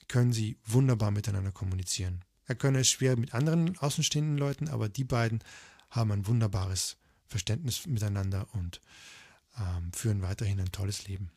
können 0.08 0.34
sie 0.34 0.58
wunderbar 0.66 1.12
miteinander 1.12 1.52
kommunizieren. 1.52 2.24
Er 2.46 2.56
könne 2.56 2.80
es 2.80 2.90
schwer 2.90 3.18
mit 3.18 3.34
anderen 3.34 3.78
außenstehenden 3.78 4.38
Leuten, 4.38 4.70
aber 4.70 4.90
die 4.90 5.04
beiden 5.04 5.44
haben 5.90 6.12
ein 6.12 6.28
wunderbares 6.28 6.98
Verständnis 7.26 7.86
miteinander 7.86 8.48
und 8.54 8.82
ähm, 9.58 9.92
führen 9.94 10.22
weiterhin 10.22 10.60
ein 10.60 10.72
tolles 10.72 11.08
Leben. 11.08 11.32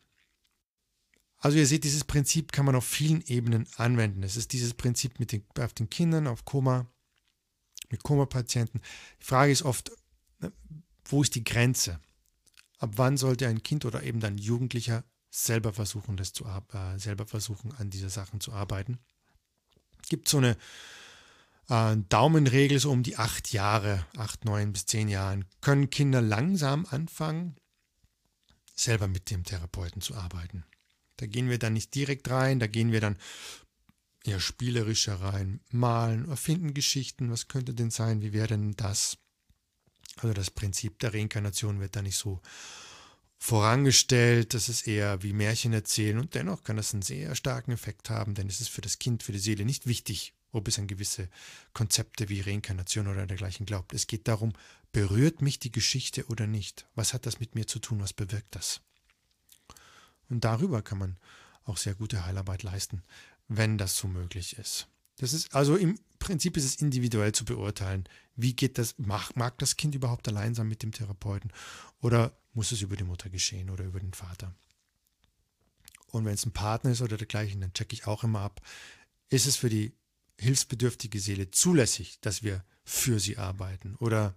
Also 1.37 1.57
ihr 1.57 1.65
seht, 1.65 1.83
dieses 1.83 2.03
Prinzip 2.03 2.51
kann 2.51 2.65
man 2.65 2.75
auf 2.75 2.85
vielen 2.85 3.21
Ebenen 3.23 3.67
anwenden. 3.75 4.21
Es 4.21 4.37
ist 4.37 4.53
dieses 4.53 4.75
Prinzip 4.75 5.19
mit 5.19 5.31
den, 5.31 5.43
auf 5.59 5.73
den 5.73 5.89
Kindern, 5.89 6.27
auf 6.27 6.45
Koma, 6.45 6.87
mit 7.89 8.03
Koma-Patienten. 8.03 8.79
Die 9.19 9.25
Frage 9.25 9.51
ist 9.51 9.63
oft, 9.63 9.91
ne, 10.39 10.51
wo 11.05 11.23
ist 11.23 11.33
die 11.33 11.43
Grenze? 11.43 11.99
Ab 12.77 12.91
wann 12.95 13.17
sollte 13.17 13.47
ein 13.47 13.63
Kind 13.63 13.85
oder 13.85 14.03
eben 14.03 14.19
dann 14.19 14.37
Jugendlicher 14.37 15.03
selber 15.31 15.73
versuchen, 15.73 16.15
das 16.15 16.31
zu, 16.31 16.45
äh, 16.45 16.99
selber 16.99 17.25
versuchen, 17.25 17.71
an 17.73 17.89
dieser 17.89 18.09
Sachen 18.09 18.39
zu 18.39 18.53
arbeiten? 18.53 18.99
Es 20.03 20.09
gibt 20.09 20.29
so 20.29 20.37
eine 20.37 20.57
äh, 21.69 21.97
Daumenregel, 22.09 22.79
so 22.79 22.91
um 22.91 23.01
die 23.01 23.17
acht 23.17 23.51
Jahre, 23.51 24.05
acht, 24.15 24.45
neun 24.45 24.73
bis 24.73 24.85
zehn 24.85 25.07
Jahren, 25.07 25.45
können 25.61 25.89
Kinder 25.89 26.21
langsam 26.21 26.85
anfangen, 26.89 27.55
selber 28.81 29.07
mit 29.07 29.29
dem 29.29 29.43
Therapeuten 29.43 30.01
zu 30.01 30.15
arbeiten. 30.15 30.65
Da 31.17 31.27
gehen 31.27 31.49
wir 31.49 31.59
dann 31.59 31.73
nicht 31.73 31.93
direkt 31.93 32.29
rein, 32.29 32.59
da 32.59 32.67
gehen 32.67 32.91
wir 32.91 33.01
dann 33.01 33.17
eher 34.23 34.39
spielerischer 34.39 35.15
rein, 35.15 35.61
malen, 35.69 36.27
erfinden 36.27 36.73
Geschichten, 36.73 37.31
was 37.31 37.47
könnte 37.47 37.73
denn 37.73 37.91
sein, 37.91 38.21
wie 38.21 38.33
wäre 38.33 38.47
denn 38.47 38.75
das? 38.75 39.17
Also 40.17 40.33
das 40.33 40.51
Prinzip 40.51 40.99
der 40.99 41.13
Reinkarnation 41.13 41.79
wird 41.79 41.95
da 41.95 42.01
nicht 42.01 42.17
so 42.17 42.41
vorangestellt, 43.37 44.53
das 44.53 44.69
ist 44.69 44.87
eher 44.87 45.23
wie 45.23 45.33
Märchen 45.33 45.73
erzählen 45.73 46.19
und 46.19 46.35
dennoch 46.35 46.63
kann 46.63 46.77
das 46.77 46.93
einen 46.93 47.01
sehr 47.01 47.33
starken 47.35 47.71
Effekt 47.71 48.09
haben, 48.09 48.35
denn 48.35 48.47
es 48.47 48.61
ist 48.61 48.69
für 48.69 48.81
das 48.81 48.99
Kind, 48.99 49.23
für 49.23 49.31
die 49.31 49.39
Seele 49.39 49.65
nicht 49.65 49.87
wichtig, 49.87 50.35
ob 50.51 50.67
es 50.67 50.79
an 50.79 50.87
gewisse 50.87 51.29
Konzepte 51.73 52.29
wie 52.29 52.41
Reinkarnation 52.41 53.07
oder 53.07 53.25
dergleichen 53.25 53.65
glaubt. 53.65 53.93
Es 53.93 54.07
geht 54.07 54.27
darum, 54.27 54.53
berührt 54.91 55.41
mich 55.41 55.59
die 55.59 55.71
Geschichte 55.71 56.25
oder 56.27 56.47
nicht? 56.47 56.87
Was 56.95 57.13
hat 57.13 57.25
das 57.25 57.39
mit 57.39 57.55
mir 57.55 57.67
zu 57.67 57.79
tun? 57.79 58.01
Was 58.01 58.13
bewirkt 58.13 58.55
das? 58.55 58.81
Und 60.29 60.43
darüber 60.43 60.81
kann 60.81 60.97
man 60.97 61.17
auch 61.63 61.77
sehr 61.77 61.95
gute 61.95 62.25
Heilarbeit 62.25 62.63
leisten, 62.63 63.03
wenn 63.47 63.77
das 63.77 63.97
so 63.97 64.07
möglich 64.07 64.57
ist. 64.57 64.87
Das 65.17 65.33
ist 65.33 65.53
also 65.53 65.75
im 65.75 65.99
Prinzip 66.19 66.57
ist 66.57 66.65
es 66.65 66.75
individuell 66.75 67.31
zu 67.31 67.45
beurteilen, 67.45 68.05
wie 68.35 68.55
geht 68.55 68.77
das, 68.77 68.95
mag, 68.97 69.35
mag 69.35 69.57
das 69.59 69.77
Kind 69.77 69.93
überhaupt 69.93 70.27
allein 70.27 70.55
sein 70.55 70.67
mit 70.67 70.83
dem 70.83 70.91
Therapeuten 70.91 71.51
oder 71.99 72.35
muss 72.53 72.71
es 72.71 72.81
über 72.81 72.95
die 72.95 73.03
Mutter 73.03 73.29
geschehen 73.29 73.69
oder 73.69 73.83
über 73.83 73.99
den 73.99 74.13
Vater. 74.13 74.53
Und 76.07 76.25
wenn 76.25 76.33
es 76.33 76.45
ein 76.45 76.53
Partner 76.53 76.91
ist 76.91 77.01
oder 77.01 77.17
dergleichen, 77.17 77.61
dann 77.61 77.73
checke 77.73 77.93
ich 77.93 78.07
auch 78.07 78.23
immer 78.23 78.39
ab, 78.39 78.61
ist 79.29 79.47
es 79.47 79.55
für 79.55 79.69
die 79.69 79.93
hilfsbedürftige 80.41 81.19
Seele 81.19 81.51
zulässig, 81.51 82.19
dass 82.21 82.43
wir 82.43 82.63
für 82.83 83.19
sie 83.19 83.37
arbeiten 83.37 83.95
oder 83.95 84.35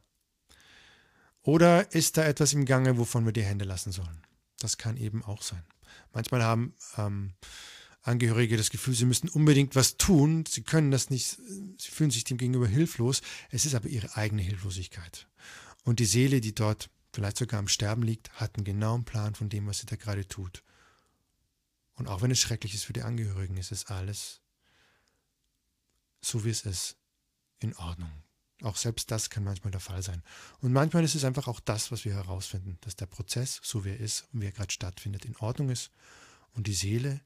oder 1.42 1.92
ist 1.92 2.16
da 2.16 2.24
etwas 2.24 2.54
im 2.54 2.64
Gange, 2.64 2.96
wovon 2.96 3.26
wir 3.26 3.32
die 3.32 3.44
Hände 3.44 3.66
lassen 3.66 3.92
sollen? 3.92 4.22
Das 4.60 4.78
kann 4.78 4.96
eben 4.96 5.22
auch 5.22 5.42
sein. 5.42 5.62
Manchmal 6.12 6.42
haben 6.42 6.74
ähm, 6.96 7.34
Angehörige 8.04 8.58
das 8.58 8.68
Gefühl, 8.68 8.94
sie 8.94 9.06
müssten 9.06 9.30
unbedingt 9.30 9.74
was 9.76 9.96
tun. 9.96 10.44
Sie 10.46 10.62
können 10.62 10.90
das 10.90 11.08
nicht, 11.08 11.38
sie 11.78 11.90
fühlen 11.90 12.10
sich 12.10 12.24
dem 12.24 12.36
gegenüber 12.36 12.68
hilflos. 12.68 13.22
Es 13.50 13.64
ist 13.64 13.74
aber 13.74 13.88
ihre 13.88 14.14
eigene 14.14 14.42
Hilflosigkeit. 14.42 15.26
Und 15.84 16.00
die 16.00 16.04
Seele, 16.04 16.42
die 16.42 16.54
dort 16.54 16.90
vielleicht 17.14 17.38
sogar 17.38 17.60
am 17.60 17.68
Sterben 17.68 18.02
liegt, 18.02 18.30
hat 18.32 18.56
einen 18.56 18.64
genauen 18.64 19.04
Plan 19.04 19.34
von 19.34 19.48
dem, 19.48 19.66
was 19.66 19.78
sie 19.78 19.86
da 19.86 19.96
gerade 19.96 20.28
tut. 20.28 20.62
Und 21.94 22.08
auch 22.08 22.20
wenn 22.20 22.30
es 22.30 22.40
schrecklich 22.40 22.74
ist 22.74 22.84
für 22.84 22.92
die 22.92 23.02
Angehörigen, 23.02 23.56
ist 23.56 23.72
es 23.72 23.86
alles 23.86 24.42
so, 26.24 26.44
wie 26.44 26.50
es 26.50 26.62
ist, 26.62 26.96
in 27.60 27.74
Ordnung. 27.76 28.10
Auch 28.62 28.76
selbst 28.76 29.10
das 29.10 29.30
kann 29.30 29.44
manchmal 29.44 29.72
der 29.72 29.80
Fall 29.80 30.02
sein. 30.02 30.22
Und 30.60 30.72
manchmal 30.72 31.04
ist 31.04 31.14
es 31.14 31.24
einfach 31.24 31.48
auch 31.48 31.60
das, 31.60 31.90
was 31.90 32.04
wir 32.04 32.14
herausfinden, 32.14 32.78
dass 32.82 32.96
der 32.96 33.06
Prozess, 33.06 33.60
so 33.62 33.84
wie 33.84 33.90
er 33.90 34.00
ist 34.00 34.26
und 34.32 34.40
wie 34.40 34.46
er 34.46 34.52
gerade 34.52 34.72
stattfindet, 34.72 35.24
in 35.24 35.36
Ordnung 35.36 35.70
ist 35.70 35.90
und 36.52 36.66
die 36.66 36.74
Seele 36.74 37.20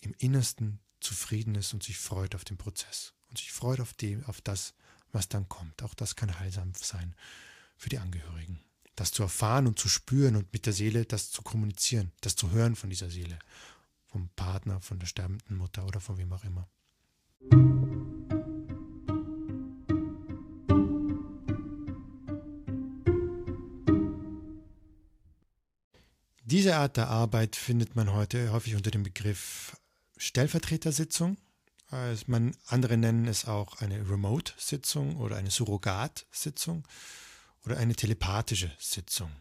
im 0.00 0.14
Innersten 0.18 0.80
zufrieden 1.00 1.54
ist 1.54 1.74
und 1.74 1.82
sich 1.82 1.98
freut 1.98 2.34
auf 2.34 2.44
den 2.44 2.56
Prozess 2.56 3.12
und 3.28 3.38
sich 3.38 3.52
freut 3.52 3.80
auf, 3.80 3.92
die, 3.94 4.18
auf 4.26 4.40
das, 4.40 4.74
was 5.12 5.28
dann 5.28 5.48
kommt. 5.48 5.82
Auch 5.82 5.94
das 5.94 6.16
kann 6.16 6.38
heilsam 6.38 6.72
sein 6.74 7.14
für 7.76 7.90
die 7.90 7.98
Angehörigen. 7.98 8.60
Das 8.96 9.10
zu 9.10 9.22
erfahren 9.22 9.66
und 9.66 9.78
zu 9.78 9.88
spüren 9.88 10.36
und 10.36 10.52
mit 10.52 10.66
der 10.66 10.72
Seele 10.72 11.04
das 11.04 11.30
zu 11.30 11.42
kommunizieren, 11.42 12.12
das 12.20 12.36
zu 12.36 12.50
hören 12.50 12.76
von 12.76 12.90
dieser 12.90 13.10
Seele, 13.10 13.38
vom 14.06 14.28
Partner, 14.30 14.80
von 14.80 14.98
der 14.98 15.06
sterbenden 15.06 15.56
Mutter 15.56 15.84
oder 15.86 16.00
von 16.00 16.16
wem 16.16 16.32
auch 16.32 16.44
immer. 16.44 16.68
Diese 26.54 26.76
Art 26.76 26.96
der 26.96 27.08
Arbeit 27.08 27.56
findet 27.56 27.96
man 27.96 28.12
heute 28.12 28.52
häufig 28.52 28.76
unter 28.76 28.92
dem 28.92 29.02
Begriff 29.02 29.76
Stellvertretersitzung. 30.16 31.36
man, 32.28 32.56
andere 32.66 32.96
nennen 32.96 33.26
es 33.26 33.46
auch 33.46 33.80
eine 33.80 34.08
Remote-Sitzung 34.08 35.16
oder 35.16 35.34
eine 35.34 35.50
Surrogat-Sitzung 35.50 36.86
oder 37.64 37.76
eine 37.78 37.96
telepathische 37.96 38.70
Sitzung. 38.78 39.32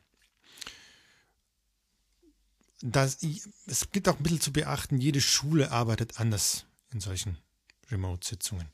Das, 2.82 3.20
es 3.68 3.92
gibt 3.92 4.10
auch 4.10 4.18
bisschen 4.24 4.42
zu 4.42 4.52
beachten, 4.52 4.98
jede 4.98 5.22
Schule 5.22 5.70
arbeitet 5.70 6.20
anders 6.20 6.66
in 6.94 7.00
solchen 7.00 7.38
Remote-Sitzungen. 7.92 8.68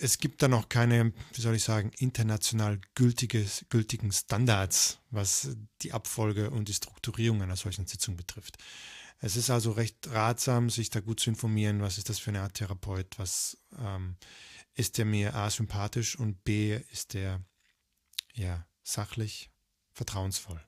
Es 0.00 0.18
gibt 0.18 0.42
da 0.42 0.48
noch 0.48 0.68
keine, 0.68 1.12
wie 1.32 1.40
soll 1.40 1.54
ich 1.54 1.64
sagen, 1.64 1.90
international 1.98 2.80
gültiges, 2.94 3.64
gültigen 3.70 4.12
Standards, 4.12 4.98
was 5.10 5.56
die 5.82 5.92
Abfolge 5.92 6.50
und 6.50 6.68
die 6.68 6.74
Strukturierung 6.74 7.42
einer 7.42 7.56
solchen 7.56 7.86
Sitzung 7.86 8.16
betrifft. 8.16 8.58
Es 9.20 9.36
ist 9.36 9.50
also 9.50 9.72
recht 9.72 10.08
ratsam, 10.08 10.70
sich 10.70 10.90
da 10.90 11.00
gut 11.00 11.18
zu 11.18 11.30
informieren, 11.30 11.80
was 11.80 11.98
ist 11.98 12.08
das 12.08 12.18
für 12.18 12.30
eine 12.30 12.42
Art 12.42 12.54
Therapeut, 12.54 13.18
was 13.18 13.58
ähm, 13.76 14.16
ist 14.74 14.98
der 14.98 15.04
mir 15.04 15.34
A 15.34 15.50
sympathisch 15.50 16.16
und 16.16 16.44
B 16.44 16.80
ist 16.92 17.14
der 17.14 17.42
ja 18.34 18.64
sachlich 18.84 19.50
vertrauensvoll. 19.92 20.62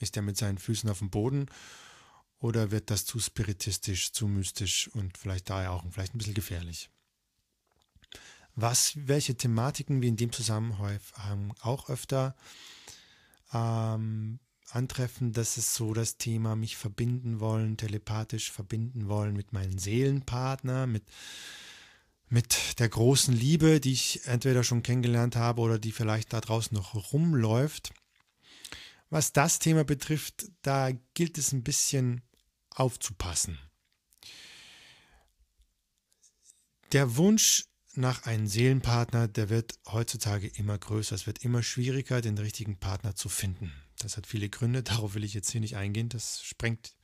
Ist 0.00 0.16
er 0.16 0.22
mit 0.22 0.36
seinen 0.36 0.58
Füßen 0.58 0.90
auf 0.90 0.98
dem 0.98 1.10
Boden 1.10 1.46
oder 2.38 2.72
wird 2.72 2.90
das 2.90 3.04
zu 3.04 3.20
spiritistisch, 3.20 4.10
zu 4.10 4.26
mystisch 4.26 4.88
und 4.88 5.16
vielleicht 5.16 5.48
daher 5.48 5.70
auch 5.70 5.84
vielleicht 5.92 6.14
ein 6.14 6.18
bisschen 6.18 6.34
gefährlich? 6.34 6.90
Was, 8.54 8.92
welche 8.96 9.34
Thematiken 9.34 10.02
wir 10.02 10.08
in 10.08 10.16
dem 10.16 10.32
Zusammenhang 10.32 11.54
auch 11.60 11.88
öfter 11.88 12.36
ähm, 13.52 14.40
antreffen, 14.70 15.32
das 15.32 15.56
ist 15.56 15.74
so 15.74 15.94
das 15.94 16.16
Thema 16.16 16.56
mich 16.56 16.76
verbinden 16.76 17.40
wollen, 17.40 17.76
telepathisch 17.76 18.50
verbinden 18.50 19.08
wollen 19.08 19.34
mit 19.34 19.52
meinem 19.52 19.78
Seelenpartner, 19.78 20.86
mit, 20.86 21.04
mit 22.28 22.78
der 22.78 22.88
großen 22.88 23.34
Liebe, 23.34 23.80
die 23.80 23.92
ich 23.92 24.26
entweder 24.26 24.64
schon 24.64 24.82
kennengelernt 24.82 25.36
habe 25.36 25.60
oder 25.60 25.78
die 25.78 25.92
vielleicht 25.92 26.32
da 26.32 26.40
draußen 26.40 26.74
noch 26.74 27.12
rumläuft. 27.12 27.92
Was 29.10 29.32
das 29.32 29.58
Thema 29.58 29.84
betrifft, 29.84 30.50
da 30.62 30.90
gilt 31.14 31.36
es 31.36 31.52
ein 31.52 31.62
bisschen 31.62 32.22
aufzupassen. 32.70 33.58
Der 36.92 37.16
Wunsch 37.16 37.66
nach 37.94 38.24
einem 38.24 38.46
Seelenpartner, 38.46 39.28
der 39.28 39.50
wird 39.50 39.78
heutzutage 39.86 40.48
immer 40.48 40.78
größer. 40.78 41.14
Es 41.14 41.26
wird 41.26 41.44
immer 41.44 41.62
schwieriger, 41.62 42.20
den 42.20 42.38
richtigen 42.38 42.78
Partner 42.78 43.14
zu 43.14 43.28
finden. 43.28 43.72
Das 43.98 44.16
hat 44.16 44.26
viele 44.26 44.48
Gründe, 44.48 44.82
darauf 44.82 45.14
will 45.14 45.24
ich 45.24 45.34
jetzt 45.34 45.50
hier 45.50 45.60
nicht 45.60 45.76
eingehen. 45.76 46.08
Das 46.08 46.42
sprengt 46.42 46.94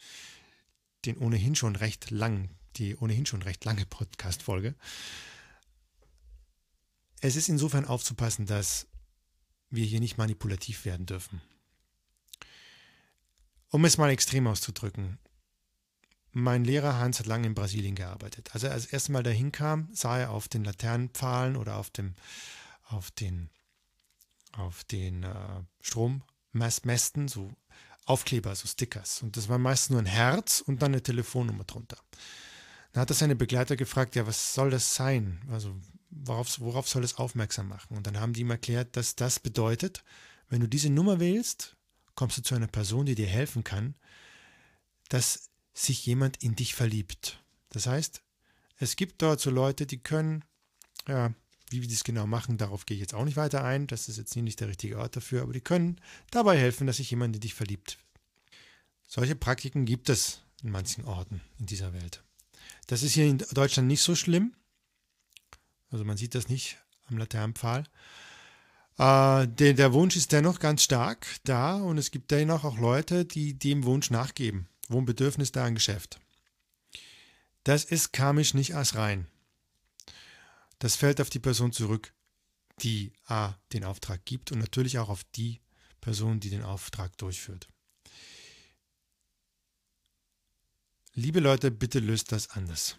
den 1.05 1.19
ohnehin 1.19 1.55
schon 1.55 1.77
recht 1.77 2.11
lang, 2.11 2.51
die 2.77 2.97
ohnehin 2.97 3.27
schon 3.27 3.43
recht 3.43 3.65
lange 3.65 3.87
Podcast-Folge. 3.87 4.75
Es 7.21 7.37
ist 7.37 7.49
insofern 7.49 7.85
aufzupassen, 7.85 8.47
dass 8.47 8.87
wir 9.71 9.85
hier 9.85 10.01
nicht 10.01 10.19
manipulativ 10.19 10.85
werden 10.85 11.07
dürfen. 11.07 11.41
Um 13.71 13.85
es 13.85 13.99
mal 13.99 14.11
extrem 14.11 14.47
auszudrücken, 14.47 15.19
mein 16.33 16.65
Lehrer 16.65 16.99
Hans 16.99 17.19
hat 17.19 17.27
lange 17.27 17.47
in 17.47 17.55
Brasilien 17.55 17.95
gearbeitet. 17.95 18.51
Als 18.53 18.63
er 18.63 18.71
das 18.71 18.87
erste 18.87 19.13
Mal 19.13 19.23
dahin 19.23 19.53
kam, 19.53 19.89
sah 19.93 20.19
er 20.19 20.31
auf 20.31 20.49
den 20.49 20.65
Laternenpfahlen 20.65 21.57
oder 21.57 21.77
auf, 21.77 21.91
dem, 21.91 22.15
auf 22.85 23.11
den, 23.11 23.51
auf 24.53 24.85
den 24.85 25.23
äh, 25.23 25.63
Strommästen 25.81 27.29
so 27.29 27.53
Aufkleber, 28.05 28.55
so 28.55 28.67
Stickers. 28.67 29.23
Und 29.23 29.37
das 29.37 29.49
war 29.49 29.59
meist 29.59 29.91
nur 29.91 30.01
ein 30.01 30.07
Herz 30.07 30.61
und 30.61 30.81
dann 30.81 30.93
eine 30.93 31.03
Telefonnummer 31.03 31.65
drunter. 31.65 31.99
Dann 32.93 33.03
hat 33.03 33.11
er 33.11 33.17
seine 33.17 33.37
Begleiter 33.37 33.77
gefragt, 33.77 34.17
ja, 34.17 34.27
was 34.27 34.55
soll 34.55 34.71
das 34.71 34.95
sein? 34.95 35.43
Also 35.51 35.77
worauf, 36.11 36.59
worauf 36.61 36.89
soll 36.89 37.05
es 37.05 37.17
aufmerksam 37.17 37.69
machen? 37.69 37.97
Und 37.97 38.07
dann 38.07 38.19
haben 38.19 38.33
die 38.33 38.41
ihm 38.41 38.51
erklärt, 38.51 38.97
dass 38.97 39.15
das 39.15 39.41
bedeutet, 39.41 40.05
wenn 40.49 40.61
du 40.61 40.69
diese 40.69 40.89
Nummer 40.89 41.21
wählst, 41.21 41.77
kommst 42.15 42.39
du 42.39 42.43
zu 42.43 42.55
einer 42.55 42.67
Person, 42.67 43.05
die 43.05 43.15
dir 43.15 43.27
helfen 43.27 43.63
kann, 43.63 43.95
dass 45.11 45.51
sich 45.79 46.05
jemand 46.07 46.43
in 46.43 46.57
dich 46.57 46.75
verliebt. 46.75 47.43
Das 47.71 47.87
heißt, 47.87 48.23
es 48.79 48.97
gibt 48.97 49.23
dort 49.23 49.41
so 49.41 49.51
Leute, 49.51 49.87
die 49.87 49.99
können, 49.99 50.45
ja, 51.07 51.33
wie 51.71 51.83
wir 51.83 51.89
das 51.89 52.05
genau 52.05 52.27
machen, 52.27 52.59
darauf 52.59 52.87
gehe 52.87 52.97
ich 52.97 53.01
jetzt 53.01 53.15
auch 53.15 53.25
nicht 53.25 53.37
weiter 53.37 53.65
ein, 53.65 53.87
das 53.87 54.09
ist 54.09 54.17
jetzt 54.17 54.35
nicht 54.37 54.61
der 54.61 54.69
richtige 54.69 54.99
Ort 54.99 55.17
dafür, 55.17 55.43
aber 55.43 55.53
die 55.53 55.61
können 55.61 56.01
dabei 56.31 56.57
helfen, 56.57 56.87
dass 56.87 56.97
sich 56.97 57.11
jemand 57.11 57.37
in 57.37 57.41
dich 57.41 57.55
verliebt. 57.55 57.99
Solche 59.07 59.37
Praktiken 59.37 59.85
gibt 59.85 60.09
es 60.09 60.43
in 60.63 60.71
manchen 60.71 61.05
Orten 61.05 61.41
in 61.59 61.67
dieser 61.67 61.93
Welt. 61.93 62.23
Das 62.87 63.03
ist 63.03 63.13
hier 63.13 63.27
in 63.27 63.39
Deutschland 63.39 63.89
nicht 63.89 64.03
so 64.03 64.15
schlimm. 64.15 64.55
Also 65.91 66.05
man 66.05 66.17
sieht 66.17 66.35
das 66.35 66.49
nicht 66.49 66.79
am 67.07 67.19
Laternenpfahl. 67.19 67.85
Äh, 68.99 69.47
der, 69.47 69.75
der, 69.75 69.93
Wunsch 69.93 70.17
ist 70.17 70.33
dennoch 70.33 70.59
ganz 70.59 70.83
stark 70.83 71.27
da 71.45 71.77
und 71.77 71.99
es 71.99 72.11
gibt 72.11 72.31
dennoch 72.31 72.65
auch 72.65 72.79
Leute, 72.79 73.25
die 73.25 73.59
dem 73.59 73.85
Wunsch 73.85 74.11
nachgeben. 74.11 74.69
Wo 74.89 74.99
ein 74.99 75.05
Bedürfnis, 75.05 75.53
da 75.53 75.65
ein 75.65 75.75
Geschäft. 75.75 76.19
Das 77.65 77.85
ist 77.85 78.13
karmisch 78.13 78.55
nicht 78.55 78.75
als 78.75 78.95
rein. 78.95 79.27
Das 80.79 80.97
fällt 80.97 81.21
auf 81.21 81.29
die 81.29 81.41
Person 81.41 81.73
zurück, 81.73 82.15
die 82.81 83.13
A 83.27 83.55
den 83.73 83.85
Auftrag 83.85 84.25
gibt 84.25 84.53
und 84.53 84.59
natürlich 84.59 84.99
auch 84.99 85.09
auf 85.09 85.25
die 85.25 85.61
Person, 86.01 86.41
die 86.41 86.51
den 86.51 86.63
Auftrag 86.63 87.17
durchführt. 87.19 87.69
Liebe 91.15 91.41
Leute, 91.41 91.71
bitte 91.71 91.99
löst 91.99 92.31
das 92.33 92.51
anders. 92.51 92.97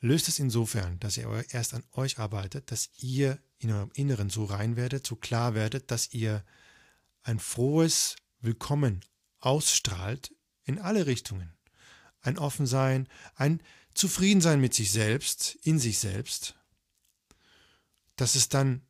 Löst 0.00 0.28
es 0.28 0.38
insofern, 0.38 1.00
dass 1.00 1.16
ihr 1.16 1.44
erst 1.48 1.72
an 1.72 1.82
euch 1.92 2.18
arbeitet, 2.18 2.70
dass 2.70 2.90
ihr 2.98 3.40
in 3.58 3.72
eurem 3.72 3.90
Inneren 3.94 4.28
so 4.28 4.44
rein 4.44 4.76
werdet, 4.76 5.06
so 5.06 5.16
klar 5.16 5.54
werdet, 5.54 5.90
dass 5.90 6.12
ihr 6.12 6.44
ein 7.22 7.38
frohes 7.38 8.16
Willkommen 8.40 9.02
ausstrahlt 9.44 10.34
in 10.64 10.78
alle 10.78 11.06
Richtungen. 11.06 11.52
Ein 12.20 12.38
Offensein, 12.38 13.08
ein 13.34 13.62
Zufriedensein 13.94 14.60
mit 14.60 14.74
sich 14.74 14.90
selbst, 14.90 15.56
in 15.62 15.78
sich 15.78 15.98
selbst. 15.98 16.56
Dass 18.16 18.34
es 18.34 18.48
dann 18.48 18.82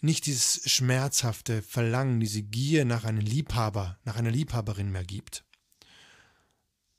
nicht 0.00 0.26
dieses 0.26 0.68
schmerzhafte 0.70 1.62
Verlangen, 1.62 2.20
diese 2.20 2.42
Gier 2.42 2.84
nach 2.84 3.04
einem 3.04 3.20
Liebhaber, 3.20 3.98
nach 4.04 4.16
einer 4.16 4.30
Liebhaberin 4.30 4.90
mehr 4.90 5.04
gibt, 5.04 5.44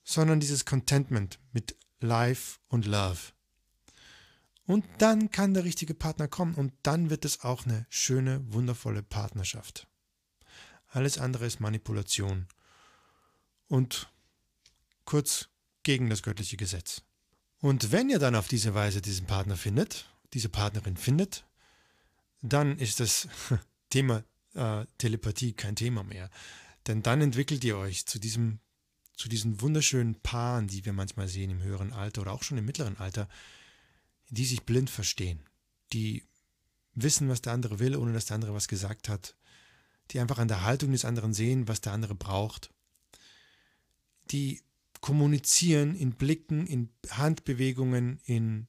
sondern 0.03 0.39
dieses 0.39 0.65
Contentment 0.65 1.39
mit 1.51 1.75
Life 1.99 2.59
und 2.67 2.85
Love. 2.85 3.33
Und 4.65 4.85
dann 4.99 5.29
kann 5.31 5.53
der 5.53 5.65
richtige 5.65 5.93
Partner 5.93 6.29
kommen 6.29 6.55
und 6.55 6.73
dann 6.83 7.09
wird 7.09 7.25
es 7.25 7.41
auch 7.41 7.65
eine 7.65 7.85
schöne, 7.89 8.41
wundervolle 8.53 9.03
Partnerschaft. 9.03 9.87
Alles 10.87 11.17
andere 11.17 11.45
ist 11.45 11.59
Manipulation 11.59 12.47
und 13.67 14.09
kurz 15.05 15.49
gegen 15.83 16.09
das 16.09 16.23
göttliche 16.23 16.57
Gesetz. 16.57 17.01
Und 17.59 17.91
wenn 17.91 18.09
ihr 18.09 18.19
dann 18.19 18.35
auf 18.35 18.47
diese 18.47 18.73
Weise 18.73 19.01
diesen 19.01 19.25
Partner 19.25 19.57
findet, 19.57 20.09
diese 20.33 20.49
Partnerin 20.49 20.97
findet, 20.97 21.45
dann 22.41 22.77
ist 22.77 22.99
das 22.99 23.27
Thema 23.89 24.23
äh, 24.53 24.85
Telepathie 24.97 25.53
kein 25.53 25.75
Thema 25.75 26.03
mehr. 26.03 26.29
Denn 26.87 27.01
dann 27.01 27.21
entwickelt 27.21 27.63
ihr 27.63 27.77
euch 27.77 28.05
zu 28.05 28.19
diesem 28.19 28.59
zu 29.15 29.29
diesen 29.29 29.61
wunderschönen 29.61 30.15
Paaren, 30.15 30.67
die 30.67 30.85
wir 30.85 30.93
manchmal 30.93 31.27
sehen 31.27 31.51
im 31.51 31.61
höheren 31.61 31.93
Alter 31.93 32.21
oder 32.21 32.33
auch 32.33 32.43
schon 32.43 32.57
im 32.57 32.65
mittleren 32.65 32.97
Alter, 32.97 33.29
die 34.29 34.45
sich 34.45 34.63
blind 34.63 34.89
verstehen, 34.89 35.39
die 35.93 36.23
wissen, 36.95 37.29
was 37.29 37.41
der 37.41 37.53
andere 37.53 37.79
will, 37.79 37.95
ohne 37.95 38.13
dass 38.13 38.25
der 38.25 38.35
andere 38.35 38.53
was 38.53 38.67
gesagt 38.67 39.09
hat, 39.09 39.35
die 40.11 40.19
einfach 40.19 40.39
an 40.39 40.47
der 40.47 40.63
Haltung 40.63 40.91
des 40.91 41.05
anderen 41.05 41.33
sehen, 41.33 41.67
was 41.67 41.81
der 41.81 41.93
andere 41.93 42.15
braucht, 42.15 42.71
die 44.31 44.61
kommunizieren 45.01 45.95
in 45.95 46.13
Blicken, 46.13 46.65
in 46.65 46.89
Handbewegungen, 47.09 48.19
in, 48.25 48.67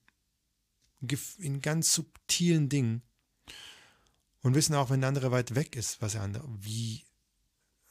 in 1.39 1.61
ganz 1.61 1.93
subtilen 1.93 2.69
Dingen 2.69 3.03
und 4.45 4.55
wissen 4.55 4.75
auch, 4.75 4.91
wenn 4.91 5.01
der 5.01 5.09
andere 5.09 5.31
weit 5.31 5.55
weg 5.55 5.77
ist, 5.77 6.03
was 6.03 6.15
er, 6.15 6.31
wie, 6.59 7.05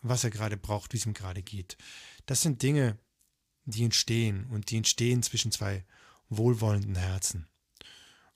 was 0.02 0.24
er 0.24 0.30
gerade 0.30 0.58
braucht, 0.58 0.94
wie 0.94 0.98
es 0.98 1.06
ihm 1.06 1.14
gerade 1.14 1.42
geht. 1.42 1.78
Das 2.26 2.42
sind 2.42 2.62
Dinge, 2.62 3.00
die 3.66 3.84
entstehen 3.84 4.46
und 4.48 4.70
die 4.70 4.78
entstehen 4.78 5.24
zwischen 5.24 5.52
zwei 5.52 5.86
wohlwollenden 6.30 6.96
Herzen. 6.96 7.48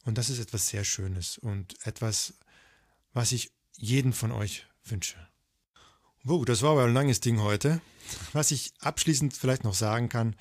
Und 0.03 0.17
das 0.17 0.29
ist 0.29 0.39
etwas 0.39 0.69
sehr 0.69 0.83
Schönes 0.83 1.37
und 1.37 1.75
etwas, 1.85 2.33
was 3.13 3.33
ich 3.33 3.51
jeden 3.77 4.13
von 4.13 4.31
euch 4.31 4.65
wünsche. 4.83 5.17
Wow, 6.23 6.45
das 6.45 6.61
war 6.61 6.71
aber 6.71 6.85
ein 6.85 6.93
langes 6.93 7.19
Ding 7.19 7.41
heute. 7.41 7.81
Was 8.33 8.51
ich 8.51 8.73
abschließend 8.79 9.33
vielleicht 9.33 9.63
noch 9.63 9.73
sagen 9.73 10.09
kann, 10.09 10.35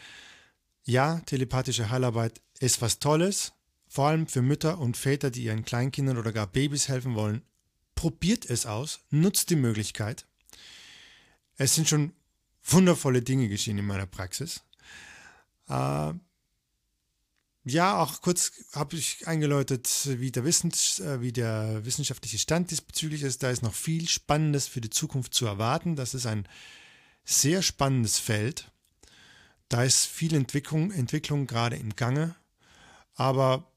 ja, 0.85 1.21
telepathische 1.27 1.91
Heilarbeit 1.91 2.41
ist 2.61 2.81
was 2.81 2.99
Tolles, 2.99 3.53
vor 3.89 4.09
allem 4.09 4.27
für 4.27 4.43
Mütter 4.43 4.79
und 4.79 4.97
Väter, 4.97 5.31
die 5.31 5.45
ihren 5.45 5.65
Kleinkindern 5.65 6.19
oder 6.19 6.33
gar 6.33 6.47
Babys 6.47 6.89
helfen 6.89 7.15
wollen. 7.15 7.43
Probiert 7.95 8.49
es 8.49 8.67
aus, 8.67 9.01
nutzt 9.11 9.51
die 9.51 9.57
Möglichkeit. 9.57 10.27
Es 11.57 11.75
sind 11.75 11.89
schon 11.89 12.13
wundervolle 12.63 13.23
Dinge 13.23 13.49
geschehen 13.49 13.79
in 13.79 13.87
meiner 13.87 14.07
Praxis. 14.07 14.63
Äh, 15.69 16.13
ja, 17.69 17.99
auch 18.01 18.23
kurz 18.23 18.53
habe 18.75 18.95
ich 18.95 19.27
eingeläutet, 19.27 19.91
wie 20.21 20.31
der, 20.31 20.45
Wissens, 20.45 21.01
äh, 21.01 21.21
wie 21.21 21.33
der 21.33 21.85
wissenschaftliche 21.85 22.39
Stand 22.39 22.71
diesbezüglich 22.71 23.23
ist. 23.23 23.43
Da 23.43 23.51
ist 23.51 23.65
noch 23.65 23.75
viel 23.75 24.09
Spannendes 24.09 24.69
für 24.69 24.81
die 24.81 24.91
Zukunft 24.91 25.35
zu 25.35 25.47
erwarten. 25.47 25.97
Das 25.97 26.15
ist 26.15 26.27
ein 26.27 26.47
sehr 27.25 27.63
spannendes 27.63 28.21
Feld. 28.21 28.71
Da 29.69 29.83
ist 29.83 30.07
viel 30.07 30.37
Entwicklung, 30.37 30.93
Entwicklung 30.93 31.49
gerade 31.49 31.75
im 31.75 31.97
Gange. 31.97 32.37
Aber 33.17 33.69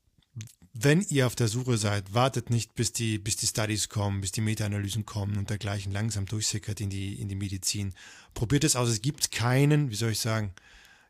wenn 0.72 1.02
ihr 1.02 1.26
auf 1.26 1.36
der 1.36 1.48
Suche 1.48 1.80
seid, 1.80 2.14
wartet 2.14 2.52
nicht, 2.52 2.76
bis 2.76 2.94
die, 2.94 3.18
bis 3.18 3.38
die 3.38 3.48
Studies 3.48 3.90
kommen, 3.90 4.22
bis 4.22 4.32
die 4.32 4.42
Meta-Analysen 4.42 5.08
kommen 5.08 5.36
und 5.36 5.50
dergleichen 5.50 5.92
langsam 5.92 6.28
durchsickert 6.28 6.80
in 6.80 6.92
die, 6.92 7.20
in 7.20 7.28
die 7.28 7.34
Medizin. 7.34 7.96
Probiert 8.36 8.64
es 8.66 8.76
aus. 8.76 8.90
Es 8.90 9.02
gibt 9.02 9.32
keinen, 9.32 9.90
wie 9.90 9.96
soll 9.96 10.12
ich 10.12 10.20
sagen, 10.20 10.54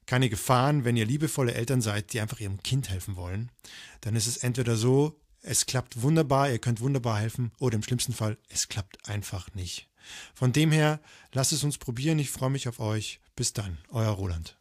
keine 0.09 0.29
Gefahren, 0.29 0.85
wenn 0.85 0.97
ihr 0.97 1.05
liebevolle 1.05 1.53
Eltern 1.53 1.83
seid, 1.83 2.13
die 2.13 2.19
einfach 2.19 2.39
ihrem 2.39 2.63
Kind 2.63 2.89
helfen 2.89 3.15
wollen. 3.15 3.51
Dann 4.01 4.15
ist 4.15 4.25
es 4.25 4.37
entweder 4.37 4.75
so, 4.75 5.19
es 5.43 5.67
klappt 5.67 6.01
wunderbar, 6.01 6.49
ihr 6.49 6.57
könnt 6.57 6.81
wunderbar 6.81 7.19
helfen, 7.19 7.51
oder 7.59 7.75
im 7.75 7.83
schlimmsten 7.83 8.13
Fall, 8.13 8.39
es 8.49 8.69
klappt 8.69 9.07
einfach 9.07 9.53
nicht. 9.53 9.87
Von 10.33 10.51
dem 10.51 10.71
her, 10.71 10.99
lasst 11.31 11.53
es 11.53 11.63
uns 11.63 11.77
probieren. 11.77 12.17
Ich 12.17 12.31
freue 12.31 12.49
mich 12.49 12.67
auf 12.67 12.79
euch. 12.79 13.21
Bis 13.35 13.53
dann, 13.53 13.77
euer 13.91 14.09
Roland. 14.09 14.57